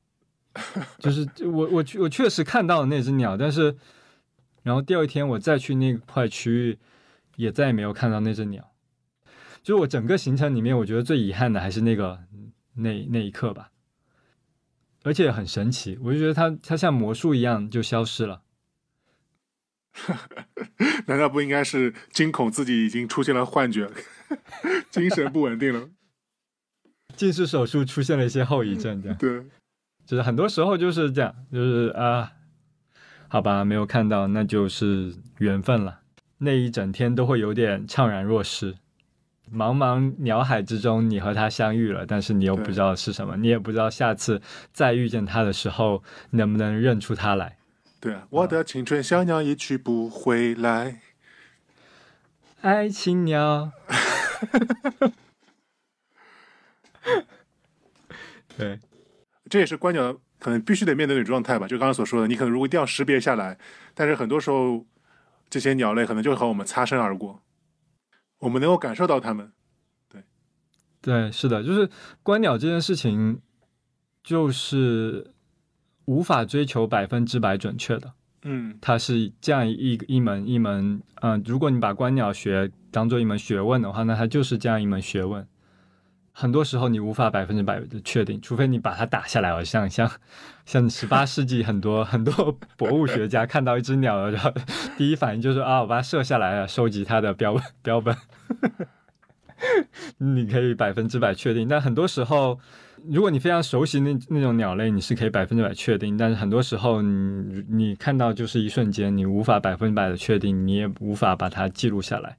[0.99, 3.75] 就是我我我确实看到了那只鸟，但是
[4.63, 6.79] 然后第二天我再去那块区域，
[7.35, 8.69] 也再也没有看到那只鸟。
[9.63, 12.19] 就是我整个行程里面，我觉得最遗憾的还是那个
[12.75, 13.71] 那那一刻吧。
[15.03, 18.41] 而且很神奇，我就觉得它它像魔术一样就消失了。
[21.07, 23.89] 难道不应该是惊恐自己已经出现了幻觉，
[24.89, 25.89] 精神不稳定了？
[27.15, 29.43] 近视手术出现了一些后遗症，这样对，
[30.05, 32.31] 就是很多时候就是这样，就是啊，
[33.27, 35.99] 好吧，没有看到，那就是缘分了。
[36.37, 38.75] 那一整天都会有点怅然若失。
[39.53, 47.57] 茫茫鸟海之中，你和他相遇了，但是你又不知道是什么，你也不知道下次再遇见他的时候能不能认出他来。
[48.01, 51.01] 对啊，我的青春小鸟一去不回来。
[52.61, 53.71] 爱情鸟，
[58.57, 58.79] 对，
[59.49, 61.67] 这也是观鸟可能必须得面对的状态吧。
[61.67, 63.59] 就刚刚所说的，你可能如果一定要识别下来，
[63.93, 64.83] 但是很多时候
[65.49, 67.43] 这些鸟类可能就和我们擦身而过，
[68.39, 69.51] 我们能够感受到它们。
[71.01, 71.87] 对，是的，就是
[72.23, 73.41] 观鸟这件事情，
[74.23, 75.33] 就是
[76.05, 78.11] 无法追求百分之百准确的。
[78.43, 85.47] 嗯它是这样一一门一门，嗯、如果你把观鸟学当做一门学问的话，那它就是这样一门学问。
[86.33, 90.09] 很多时候你无法百分之百的确定，除非你把它打下来了，像像
[90.65, 94.51] 像十八世纪很多 很多博物学家看到一只鸟，然后
[94.97, 98.15] 第一反应就是啊，我把它射下来了，收集它的标 标本。
[100.17, 102.59] 你可以百分之百确定，但很多时候，
[103.09, 106.17] 如果你非常熟悉那那种鸟类，你是可以百分之百确定。
[106.17, 112.37] 但是很多时候你，你看到就是一瞬间，你无法百分百的确定，你也无法把它记录下来。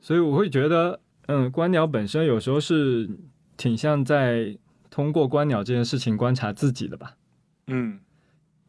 [0.00, 3.10] 所以我会觉得，嗯，观鸟本身有时候是
[3.56, 4.56] 挺像在
[4.90, 7.16] 通过观鸟这件事情观察自己的吧。
[7.66, 8.00] 嗯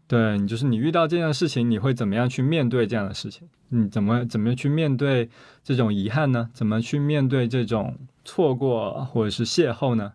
[0.07, 3.47] 对你，就是你遇到这样的事情，你会怎么样去面对这样的事情？
[3.69, 5.29] 你怎么怎么去面对
[5.63, 6.49] 这种遗憾呢？
[6.51, 7.95] 怎么去面对这种
[8.29, 10.13] 错过或者是邂逅呢？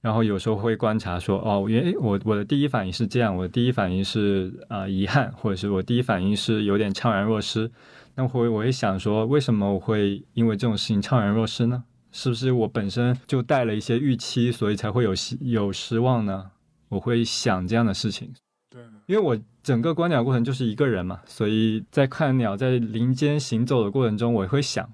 [0.00, 7.70] 然后有时候会观察说，哦，原诶我我的第一反应是这样，我的第一反应是啊、呃遗憾，或者是我第一反应是有点怅然若失。
[8.14, 11.82] 那会我会想说，为什么我会因为这种事情怅然若失呢？
[12.12, 16.50] 是不是我本身就带了一些预期，所以才会有希有失望呢？
[16.90, 18.32] 我会想这样的事情。
[18.70, 24.88] 对，因为我整个观鸟过程就是一个人嘛，所以在看鸟在林间行走的过程中，我会想，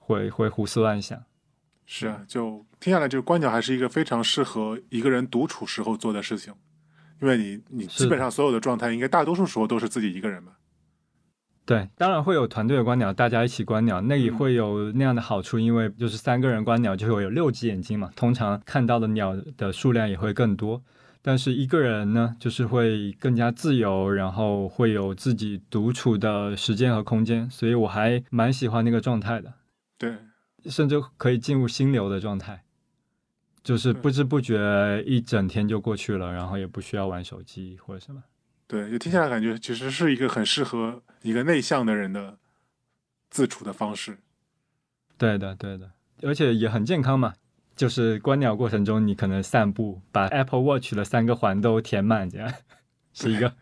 [0.00, 1.22] 会会胡思乱想。
[1.86, 6.52] 是啊，就听下来，就观鸟还是一个非常适合一个人独处时候做的事情，
[7.22, 10.52] 因为你你基本上所有的状态，应该大多数时候都是自己一个人吧。
[11.64, 20.82] 对，当然会有团队的观鸟，大家一起观鸟，那也会有那样的好处，因为就是三个人观鸟就会有六只眼睛嘛，通常看到的鸟的数量也会更多。
[21.22, 29.52] 但是一个人呢，就是会更加自由，然后会有自己独处的时间和空间，所以我还蛮喜欢那个状态的。
[29.98, 30.14] 对，
[30.68, 32.64] 甚至可以进入心流的状态，
[33.62, 38.22] 就是不知不觉一整天就过去了，然后也不需要玩手机或者什么。
[38.66, 42.38] 对，就听下来感觉其实是一个很适合一个内向的人的
[43.30, 44.18] 自处的方式。
[45.16, 47.34] 对的，对的，而且也很健康嘛。
[47.74, 52.50] 就是观鸟过程中，你可能散步，把 Apple Watch 的三个环都填满，这样
[53.12, 53.52] 是一个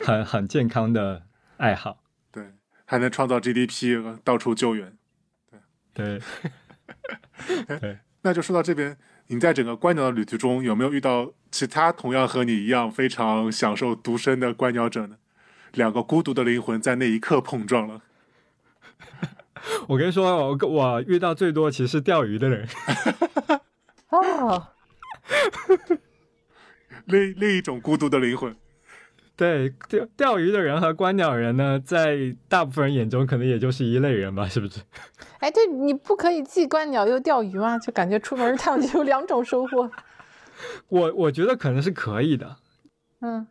[0.00, 1.26] 很很健康的
[1.56, 2.04] 爱好。
[2.30, 2.52] 对，
[2.84, 4.98] 还能创造 GDP，到处救援。
[7.78, 8.96] 对，那就说到这边，
[9.28, 15.16] 你在整个观鸟的旅途中，有没有遇到其他同样和你一样非常享受独身的观鸟者呢？
[15.72, 18.02] 两个孤独的灵魂在那一刻碰撞了。
[19.88, 22.68] 我跟你说，我我遇到最多其实是钓鱼的人。
[24.10, 24.68] 哦，
[27.06, 28.54] 另另一种孤独的灵魂。
[29.36, 34.80] 对，钓钓鱼的人和观鸟人呢，在大部分人眼中可能也就是一类人吧，是不是？
[35.40, 37.78] 哎，对，你不可以既观鸟又钓鱼吗？
[37.78, 39.90] 就感觉出门一趟就有两种收获。
[40.88, 42.56] 我我觉得可能是可以的。
[43.20, 43.46] 嗯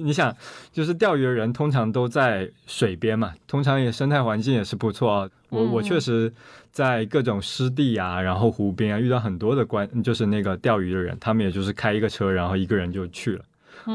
[0.00, 0.36] 你想，
[0.70, 5.28] 就是钓鱼的人通常都在水边嘛，通常也生态环境也是不错啊。
[5.50, 6.32] 我我嗯确实
[6.70, 13.44] 在各种湿地啊，然后湖边啊遇到很多的观，就是那个钓鱼的人，他们也就是开一个车，然后一个人就去了。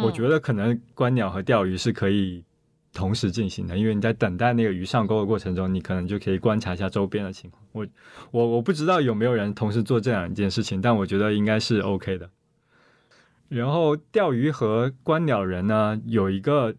[0.01, 2.43] 我觉得可能观鸟和钓鱼是可以
[2.93, 7.63] 同时进行的，因为你在等待那个鱼上钩的过程中，你可能就可以观察一下周边的情况。
[7.71, 7.87] 我
[8.31, 12.29] 我我不知道有没有人同时做这两件事情，但我觉得应该是 OK 的。
[13.49, 16.75] 然后钓鱼和观鸟人呢有一个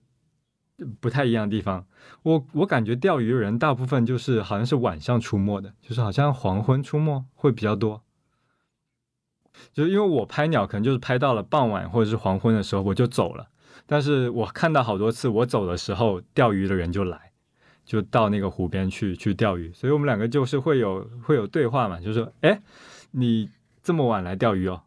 [1.00, 1.86] 不太一样的地方，
[2.22, 8.03] 我我感觉钓鱼人大部分就是好像是晚上出没的，就是好像黄昏出没会比较多。
[9.72, 13.48] 就是因为我拍鸟，可能就是拍到了傍晚或者是黄昏的时候我就走了，
[13.86, 17.32] 但是我看到好多次我走的时候，钓鱼的人就来，
[17.84, 22.60] 就到那个湖边去去钓鱼，所以我们两个就是会有会有对话嘛，就说，哎，
[23.12, 23.48] 你
[23.82, 24.80] 这么晚来钓鱼哦？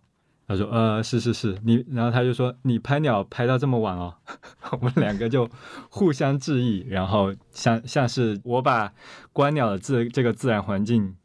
[0.50, 4.16] 他说，呃，是是是，你，然后他就说，你拍鸟拍到这么晚哦，
[4.80, 5.50] 我们两个就
[5.90, 8.94] 互相致意，然后像像是我把
[9.34, 11.18] 观鸟的自这个自然环境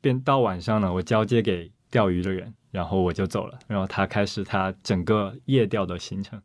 [0.00, 6.42] 变到晚上了，我交接给钓鱼的人，然后我就走了，然后他开始他整个夜钓的行程。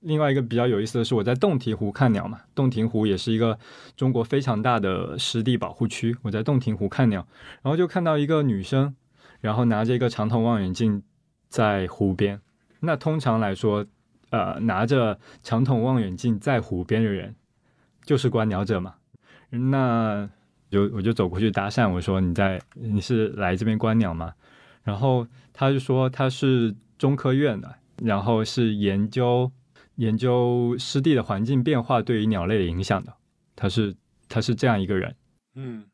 [0.00, 3.58] 另外一个比较有意思的是，我在洞庭湖看鸟嘛，洞庭湖也是一个
[3.96, 6.14] 中国非常大的湿地保护区。
[6.20, 7.26] 我在洞庭湖看鸟，
[7.62, 8.94] 然后就看到一个女生，
[9.40, 11.02] 然后拿着一个长筒望远镜
[11.48, 12.38] 在湖边。
[12.80, 13.86] 那通常来说，
[14.28, 17.34] 呃，拿着长筒望远镜在湖边的人，
[18.04, 18.96] 就是观鸟者嘛。
[19.48, 20.28] 那
[20.70, 24.32] 就我就走过去搭讪，我说你在你是来这边观鸟吗？
[24.82, 29.50] 然后他就说他是中科院的，然后是研究
[29.96, 33.12] 研究湿地的环境变化对于鸟类的影响的。
[33.54, 33.94] 他是
[34.28, 35.14] 他是这样一个人。
[35.54, 35.84] 嗯，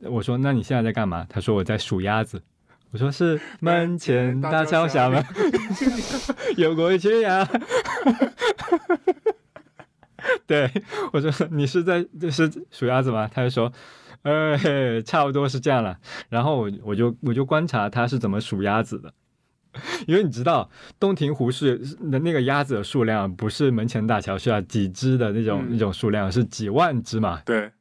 [0.00, 1.26] 我说那你现在在干嘛？
[1.28, 2.42] 他说我在数鸭子。
[2.90, 5.24] 我说是门前大大桥下桥下吗？
[6.56, 7.48] 有过一群鸭。
[10.46, 10.70] 对，
[11.12, 13.26] 我说你是在就是数鸭子吗？
[13.32, 13.72] 他就说，
[14.22, 15.98] 呃，嘿差不多是这样了。
[16.28, 19.12] 然后我我就我就观察他是怎么数鸭子的，
[20.06, 20.70] 因为你知道
[21.00, 21.78] 洞庭湖是
[22.10, 27.40] 的那个鸭子的数量不是门前大桥下几只的那种、嗯那种数量，是几万只嘛。
[27.44, 27.72] 对，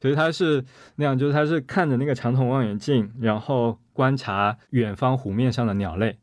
[0.00, 0.64] 所以他是
[0.96, 6.18] 那样，就是他是看着那个长筒望远镜，然后观察远方湖面上的鸟类，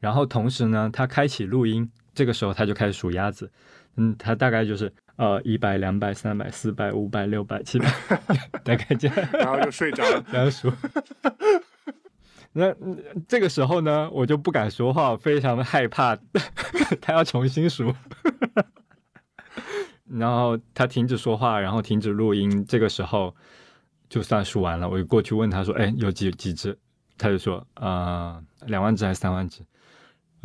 [0.00, 3.50] 然后同时呢，他开启录音，这个时候他就开始数鸭子，
[3.96, 7.90] 嗯，他大概就是呃一百、两百、三百、四百、五百、六百、七百，
[8.64, 10.24] 大概这样然后就睡着了。
[10.30, 10.72] 然后数。
[12.52, 12.96] 那嗯
[13.28, 16.16] 这个时候呢，我就不敢说话，我非常的害怕，
[17.02, 17.94] 他要重新数。
[20.08, 23.34] 然后他停止说话，然后停止录音，这个时候
[24.08, 26.78] 就算数完了，我就过去问他说：“哎，有几几只？”
[27.18, 29.62] 他就说：“呃，两万只还是三万只？”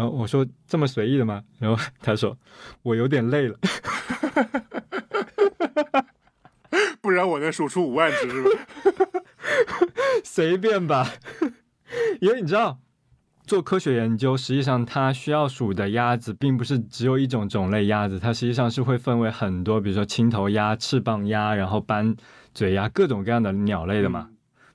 [0.02, 2.36] 然后我说：“这么随意的吗？”然后他说
[2.82, 3.56] ：“我有点累了。
[6.99, 8.49] 不然我能数出五万只是吧？
[10.26, 11.07] 随便吧，
[12.19, 12.80] 因为你知道，
[13.45, 22.15] 做科学研究，实际上它需要数的鸭子，并不是只有一种种类鸭子，它实际上是会分为很多，比如说青头鸭、翅膀鸭，然后斑
[22.56, 24.31] 嘴鸭，各种各样的鸟类的嘛。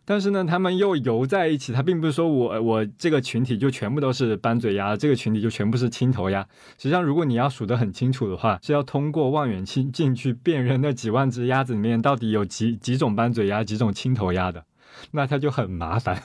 [0.08, 6.40] 但是呢，他们又游在一起，他并不是说我我这个群体就全部都是斑嘴鸭，这个群体就全部是青头鸭。
[6.78, 14.64] 实际上，如果你要数得很清楚的话，是要通过望远镜镜去辨认那几万只鸭子里面到底有几几种斑嘴鸭、几种青头鸭的，
[15.10, 16.22] 那它就很麻烦。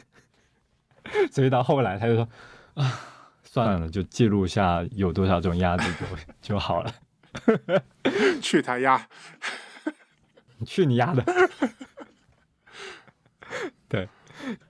[1.31, 2.29] 所以到后来他就说
[2.75, 2.99] 啊，
[3.43, 6.93] 算了，就记录下有多少种鸭子就就好了。
[8.39, 9.07] 去他丫！
[10.63, 11.25] 去你丫的！
[13.87, 14.07] 对，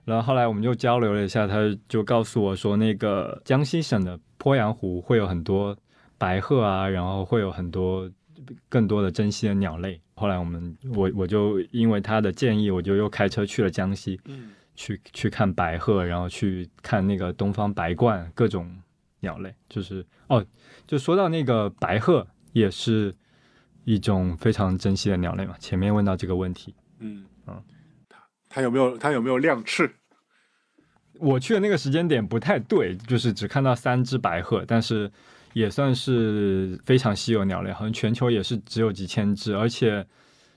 [0.04, 1.56] 然后后来我们就交流了一下，他
[1.88, 5.76] 就告诉我说，那个江西省的鄱阳湖会有很多
[6.18, 8.10] 白鹤啊，然后会有很多
[8.68, 10.00] 更多的珍稀的鸟类。
[10.14, 18.74] 后来我们我我就因为他的建议，我就又开车去了江西，嗯去去看白鹤，然后去看那个东方白鹳，各种
[19.20, 19.54] 鸟类。
[19.68, 20.44] 就是哦，
[20.86, 23.14] 就说到那个白鹤，也是
[23.84, 25.54] 一种非常珍惜的鸟类嘛。
[25.58, 27.24] 前面问到这个问题，嗯
[28.54, 29.90] 它有没有他有没有亮翅？
[31.18, 35.10] 我去的那个时间点不太对，就是只看到三只白鹤，但是
[35.54, 40.06] 也算是非常稀有鸟类，好像全球也是只有几千只，而且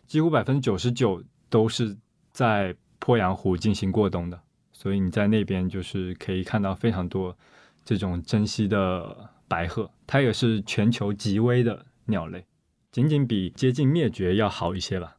[0.08, 1.96] 几乎百分之九十九都是
[2.34, 4.38] 在鄱阳湖进行过冬的，
[4.74, 7.38] 所以你在那边就是可以看到非常多
[7.86, 12.46] 这种珍稀的白鹤，它也是全球极危的鸟类，
[12.92, 15.15] 仅仅比接近灭绝要好一些吧。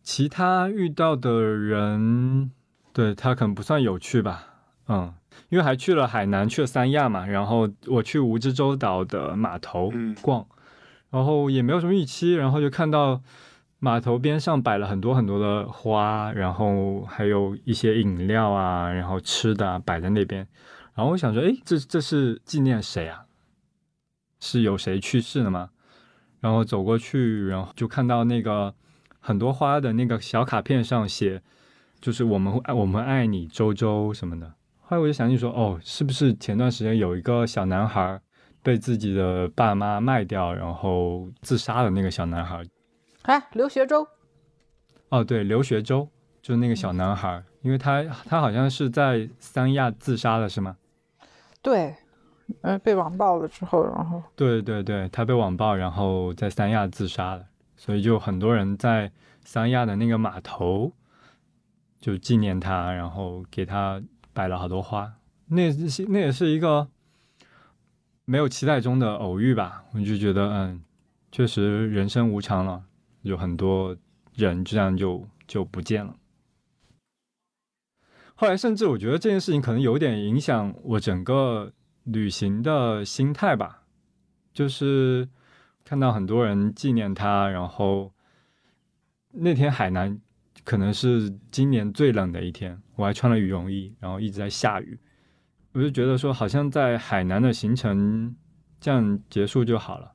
[0.00, 2.50] 嗯其他遇到的人，
[2.92, 4.46] 对他可能不算有趣吧。
[4.88, 5.14] 嗯，
[5.50, 10.46] 因为还去了海南，去了三亚嘛，然后我去蜈支洲岛的码头嗯逛，
[11.10, 13.22] 然后也没有什么预期，然后就看到
[13.78, 20.48] 码头边上摆了很多很多的花，然后还有一些饮料啊，然后吃的、啊、摆在那边，
[20.94, 23.26] 然后我想说，诶，这这是纪念谁啊？
[24.40, 25.70] 是有谁去世了吗？
[26.40, 28.74] 然后走过去，然后就看到那个
[29.20, 31.40] 很多花的那个小卡片上写，
[32.00, 34.54] 就是我们爱我们爱你周周什么的。
[34.80, 38.20] 后来我就想起说，哦，是不是前段时间有一个小男孩
[38.62, 42.64] 被自己的爸妈卖掉，然后自杀的那个小男孩？
[43.22, 44.06] 哎，刘学周，
[45.10, 46.08] 哦，对，刘学周
[46.42, 50.76] 就是那个小男孩，因为他他好像是在三亚自杀的，是吗？
[51.62, 51.94] 对，
[52.62, 57.44] 呃，被网暴了之后，然后对对对，他被网暴，然后在三亚自杀了，
[57.80, 59.10] 所以就很多人在
[59.42, 60.92] 三亚的那个码头
[61.98, 64.02] 就纪念他，然后给他
[64.34, 65.14] 摆了好多花。
[65.46, 65.72] 那
[66.08, 66.88] 那也是一个
[68.26, 70.84] 没有期待中的偶遇吧，我就觉得嗯，
[71.32, 72.84] 确实人生无常了，
[73.22, 73.96] 有很多
[74.34, 76.14] 人这样就就不见了。
[78.34, 81.72] 后来甚至我觉得这件事情可能有点影响我整个
[82.04, 83.84] 旅行的心态吧，
[84.52, 85.26] 就是
[85.90, 88.14] 看到很多人纪念他，然后
[89.32, 90.20] 那天海南
[90.62, 94.96] 可能是今年最冷的一天，我还穿了羽绒衣，然后一直在下雨，
[95.72, 98.36] 我就觉得说好像在海南的行程
[98.80, 100.12] 这样结束就好了，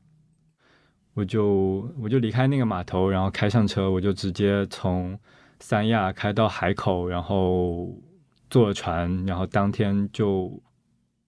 [1.14, 5.20] 我就我就离开那个码头，然后开上车，我就直接从
[5.60, 8.02] 三亚开到海口，然后
[8.50, 10.64] 坐了船，然后当天就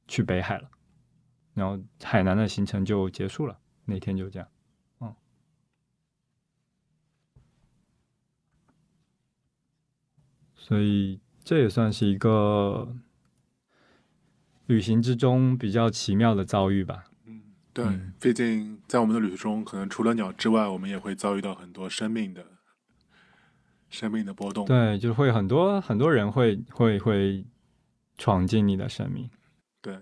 [0.07, 0.69] 去北海了，
[1.53, 4.47] 然后海南的行程就结束了，那天就这样，
[4.99, 5.15] 嗯。
[10.55, 12.93] 所以这也算是一个
[14.65, 17.05] 旅行之中比较奇妙的遭遇吧。
[17.25, 17.41] 嗯
[17.73, 22.43] 对嗯，毕竟在我们的旅途中，可能除了鸟之外，我们也会遭遇到很多生命的、
[23.87, 24.65] 生命的波动。
[24.65, 27.45] 对，就会很多很多人会会会
[28.17, 29.29] 闯进你的生命。
[29.79, 29.93] 对，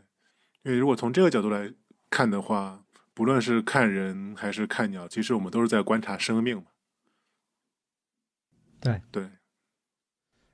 [0.63, 1.73] 因为如果从这个角度来
[2.09, 2.84] 看的话，
[3.15, 6.65] 不论是看人还是看鸟，其实我们都是在观察生命嘛。
[8.79, 9.27] 对对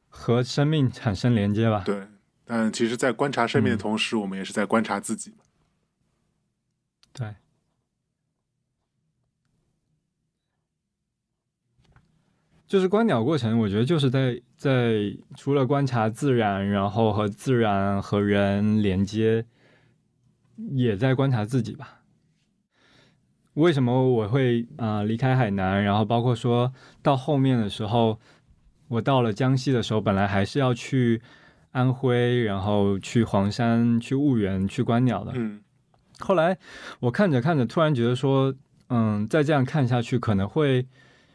[0.08, 1.84] 和生命产生连接吧。
[1.86, 2.08] 对，
[2.46, 5.38] 但其实，在观察生命的嗯同时，我们也是在观察自己嘛。
[7.12, 7.36] 对。
[12.68, 19.46] 就是观鸟过程，我觉得就是在在除了观察自然，然后和自然和人连接，
[20.56, 22.01] 也在观察自己吧。
[23.56, 26.72] 为什么我会啊、呃离开海南，然后包括说
[27.02, 28.20] 到后面的时候，
[28.88, 31.22] 我到了江西的时候，本来还是要去
[31.72, 35.32] 安徽，然后去黄山、去婺源、去观鸟的。
[35.36, 35.62] 嗯
[36.20, 36.56] 后来
[37.00, 38.54] 我看着看着，突然觉得说，
[38.90, 40.86] 嗯，再这样看下去，可能会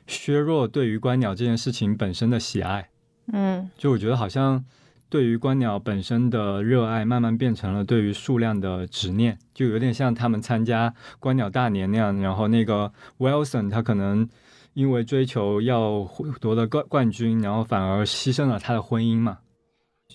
[0.06, 2.88] 削弱对于观鸟这件事情本身的喜爱。
[3.32, 4.64] 嗯就我觉得好像
[5.08, 12.16] 对于观鸟本身的热爱，慢慢变成了对于数量的执念，就有点像他们参加观鸟大年那样。
[12.20, 14.28] 然后那个 Wilson 他可能
[14.74, 16.08] 因为追求要
[16.40, 19.38] 夺得冠冠军，然后反而牺牲了他的婚姻嘛，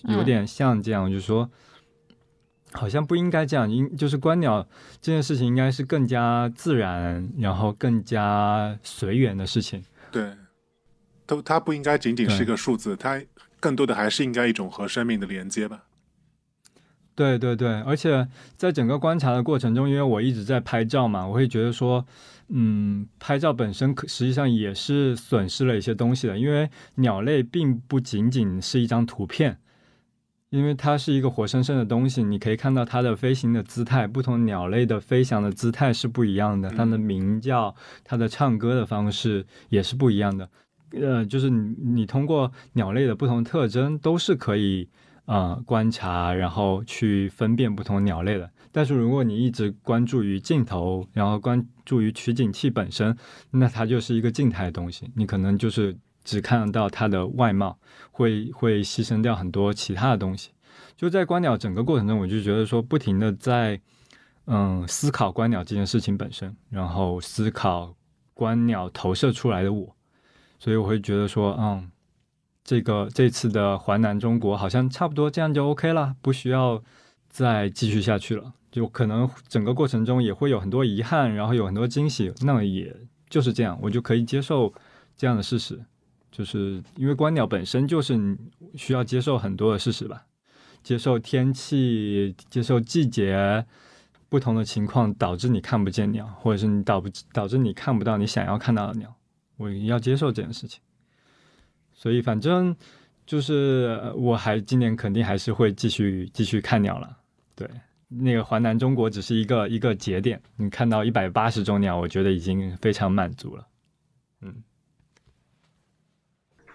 [0.04, 1.04] 有点像这样。
[1.04, 1.50] 我就说。
[2.74, 4.66] 好像不应该这样，应就是观鸟
[4.98, 9.84] 这件事情应该是更加自然，然后更加随缘的事情。
[10.10, 10.32] 对，
[11.26, 13.20] 都它不应该仅仅是一个数字，它
[13.62, 15.84] 更多的还是应该一种和生命的连接吧。
[17.14, 18.26] 对对对，而且
[18.56, 22.04] 在整个观察的过程中，因为我一直在拍照嘛，我会觉得说，
[22.48, 29.58] 嗯，拍照本身可实际上也是损失了一些东西的，因为鸟类并不仅仅是一张图片，
[30.48, 40.48] 因为它是一个活生生的东西，你可以看到它的飞行的姿态，不同鸟类的飞翔的姿态是不一样的，它的鸣叫、它的唱歌的方式也是不一样的。
[41.00, 44.88] 呃，就是你你通过鸟类的不同特征都是可以
[45.26, 48.50] 呃观察，然后去分辨不同鸟类的。
[48.70, 53.16] 但是如果你一直关注于镜头，然后关注于取景器本身，
[53.50, 55.94] 那它就是一个静态的东西，你可能就是
[56.24, 57.78] 只看到它的外貌，
[58.10, 60.50] 会会牺牲掉很多其他的东西。
[60.96, 63.80] 就在观鸟整个过程中，我就觉得说，不停的在
[64.46, 67.94] 嗯思考观鸟这件事情本身，然后思考
[68.32, 69.94] 观鸟投射出来的我。
[70.62, 71.90] 所以我会觉得说，嗯，
[72.62, 76.80] 这个这次的环南中国好像差不多这样就 OK 了，不需要
[77.28, 78.52] 再继续下去了。
[78.70, 82.96] 就可能整个过程中也会有很多遗憾，然后有很多惊喜，那也
[83.28, 84.72] 就是这样，我就可以接受
[85.16, 85.84] 这样的事实，
[86.30, 88.36] 就是因为观鸟本身就是你
[88.76, 90.26] 需要接受很多的事实吧。
[90.84, 93.66] 接受天气、接受季节
[94.28, 99.12] 不同的情况，导致你看不见鸟，或者是你导不导致你看不到你想要看到的鸟。
[99.62, 100.80] 我要接受这件事情。
[101.94, 102.74] 所以反正
[103.24, 107.16] 就是呃我还今年肯定还是会继续继续看鸟了。
[107.54, 107.68] 对，
[108.08, 113.66] 那个环南中国只是一个一个节点，你看到一百八十种鸟，我觉得已经非常满足了。
[114.40, 114.62] 嗯。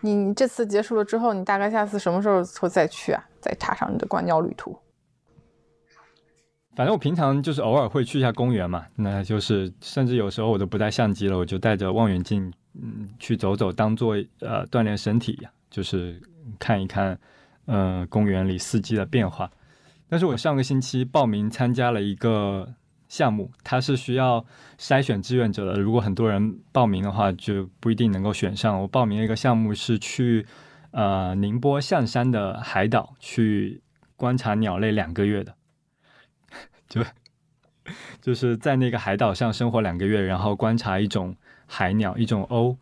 [0.02, 3.24] 你你这次结束了之后，你大概下次什么时候会再去啊？
[3.42, 4.78] 再踏上你的观鸟旅途？
[6.76, 16.22] 反正我平常就是偶尔会去一下公园嘛，那就是甚至有时候我都不带相机了，我就带着望远镜，嗯，去走走，当做呃锻炼身体，就是
[16.60, 17.20] 看一看，
[17.66, 19.52] 呃，公园里四季的变化。
[20.10, 22.74] 但是我上个星期报名参加了一个
[23.10, 24.46] 项目，它是需要
[24.78, 28.82] 筛选志愿者的，如果很多人报名的话，就不一定能够选上。
[28.82, 30.46] 我报名了一个项目是去
[30.92, 33.82] 呃宁波象山的海岛去
[34.16, 35.56] 观察鸟类两个月的。
[36.88, 37.04] 就
[38.22, 41.36] 就是在那个海岛上生活两个月，然后观察一种
[41.68, 42.76] 海鸟，一种鸥。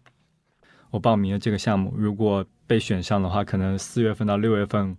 [0.91, 4.95] 我报名了这个项目，如果被选上的话，可能四月份到六月份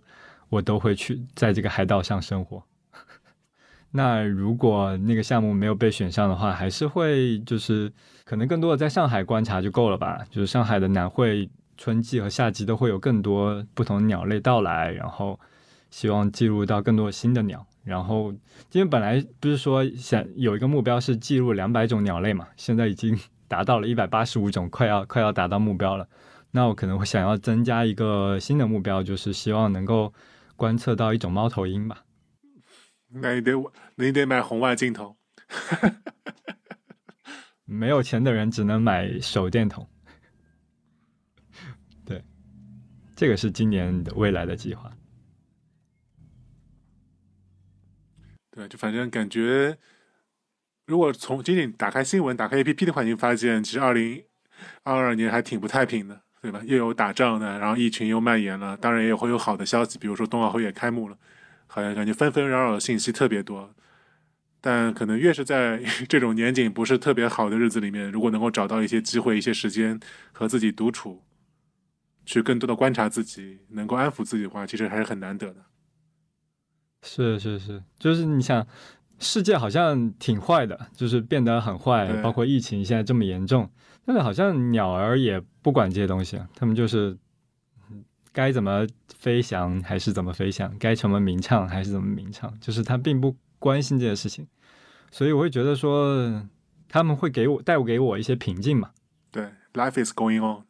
[0.49, 2.63] 我都会去在这个海岛上生活。
[3.91, 7.91] 那如果那个项目没有被选上的话，还是会就是
[8.25, 10.23] 可能更多的在上海观察就够了吧。
[10.29, 15.39] 就是上海的南汇春季和夏季都会有更多不同鸟类到来，然后
[15.89, 17.65] 希望记录到更多新的鸟。
[17.83, 18.31] 然后，
[18.69, 23.17] 今天本来不是说想有一个目标是记录两百种鸟类嘛，现在已经
[23.47, 26.07] 达到了一百八十五种，快要快要达到目标了。
[26.51, 30.13] 那我可能会想要增加一个新的目标，就是希望能够
[30.55, 32.03] 观测到一种猫头鹰吧。
[33.09, 33.51] 那你得
[33.95, 35.17] 你得买红外镜头。
[37.65, 39.87] 没有钱的人只能买手电筒。
[42.05, 42.23] 对，
[43.15, 44.91] 这个是今年的未来的计划。
[48.51, 49.77] 对，就反正感觉，
[50.87, 54.23] 如果从仅仅打开新闻、打开 APP 的话，已经发现其实二零
[54.83, 56.61] 二二年还挺不太平的，对吧？
[56.65, 61.17] 又有打仗的，然后疫情又蔓延了，当然也会有好的消息，比如说冬奥会也开幕了，
[61.67, 63.73] 好像感觉纷纷扰扰的信息特别多。
[64.59, 69.99] 但可能越是在 这种年景不是特别好的日子里面，如果能够找到一些机会、一些时间
[70.31, 71.21] 和自己独处，
[72.25, 75.65] 去更多的观察自己，能够安抚自己的话，其实还是很难得的。
[77.03, 78.65] 是是是，就是你想，
[79.19, 83.69] 世界好像挺坏的，就是变得很坏，包括疫情现在这么严重，
[84.05, 87.17] 但是好像鸟儿也不管这些东西，它们就是
[88.31, 88.87] 该怎么
[89.17, 94.47] 飞翔还是怎么飞翔，该怎么鸣唱还是怎么鸣唱，就是它并不关心这些事情，
[95.11, 96.47] 所以我会觉得说，
[96.87, 98.91] 他们会给我带给我一些平静嘛。
[99.31, 100.65] 对，Life is going on。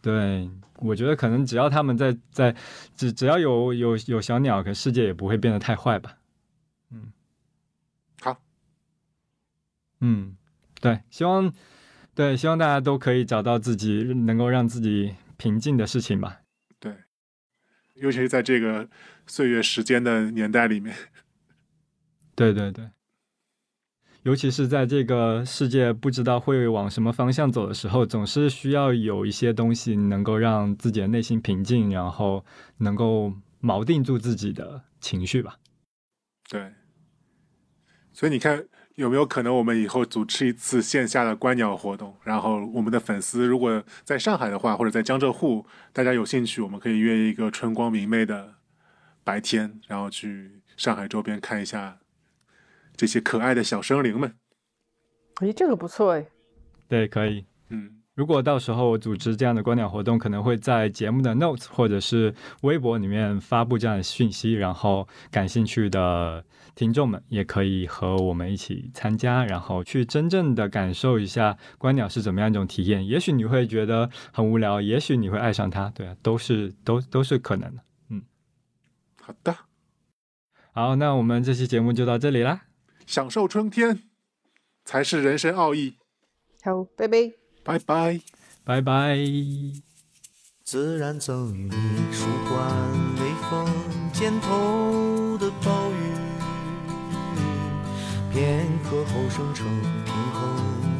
[0.00, 0.50] 对。
[0.82, 2.56] 我觉得可能只要他们在在，
[2.96, 6.16] 只只要有有有小鸟，可世界也不会变得太坏吧。
[6.90, 7.12] 嗯，
[8.22, 8.40] 好，
[10.00, 10.36] 嗯，
[10.80, 11.52] 对，希望
[12.14, 16.40] 对希望大家都可以找到自己能够让自己平静的事情吧。
[16.78, 16.94] 对，
[17.94, 18.88] 尤其是在这个
[19.26, 20.96] 岁月时间的年代里面。
[22.34, 22.90] 对对对。
[24.22, 32.44] 尤其是在这个世界不知道会往什么方向走的时候，总是需要有一些东西能够让自己的内心平静，然后
[32.76, 33.32] 能够
[33.62, 35.58] 锚定住自己的情绪吧。
[36.50, 36.74] 对，
[38.12, 38.68] 所以你看
[39.00, 42.14] 有没有可能我们以后组织一次线下的观鸟活动？
[42.22, 45.64] 然后我们的粉丝如果在上海的话，或者在江浙沪，
[45.94, 48.56] 大家有兴趣，我们可以约一个春光明媚的
[49.24, 52.00] 白天，然后去上海周边看一下。
[52.94, 54.34] 这些可爱的小生灵们，
[55.40, 56.26] 诶，这个不错哎。
[56.86, 57.46] 对，可以。
[58.10, 73.06] 嗯，如果到时候组织这样的观鸟活动，可能会在节目的 notes 或者是微博里面发布这样的讯息，然后感兴趣的听众们也可以和我们一起参加，然后去真正的感受一下观鸟是怎么样一种体验。
[73.06, 77.82] 也许你会觉得很无聊，也许你会爱上它，对啊，都是都都是可能的。
[78.10, 78.22] 嗯，
[79.20, 79.56] 好的，
[80.72, 82.62] 好，那我们这期节目就到这里啦。
[83.06, 84.02] 享受春天，
[84.84, 85.96] 才是人生奥义。
[86.62, 87.32] 好，拜拜，
[87.70, 88.20] 拜拜，
[88.64, 89.16] 拜拜。
[90.64, 92.66] 自然赠予你舒缓
[93.14, 93.64] 微风
[94.12, 95.94] 肩头的暴雨，
[98.32, 99.64] 片刻后生成
[100.04, 100.42] 平衡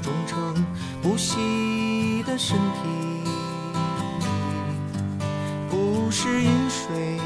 [0.01, 0.65] 忠诚
[1.03, 3.29] 不息的身体，
[5.69, 7.19] 不是饮水。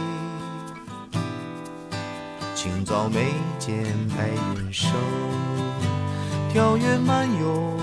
[2.54, 3.26] 清早眉
[3.58, 3.84] 间
[4.16, 4.90] 白云生，
[6.50, 7.76] 跳跃漫游，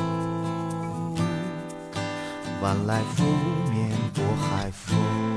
[2.61, 3.23] 晚来拂
[3.71, 5.30] 面薄海风。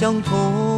[0.00, 0.69] 相同。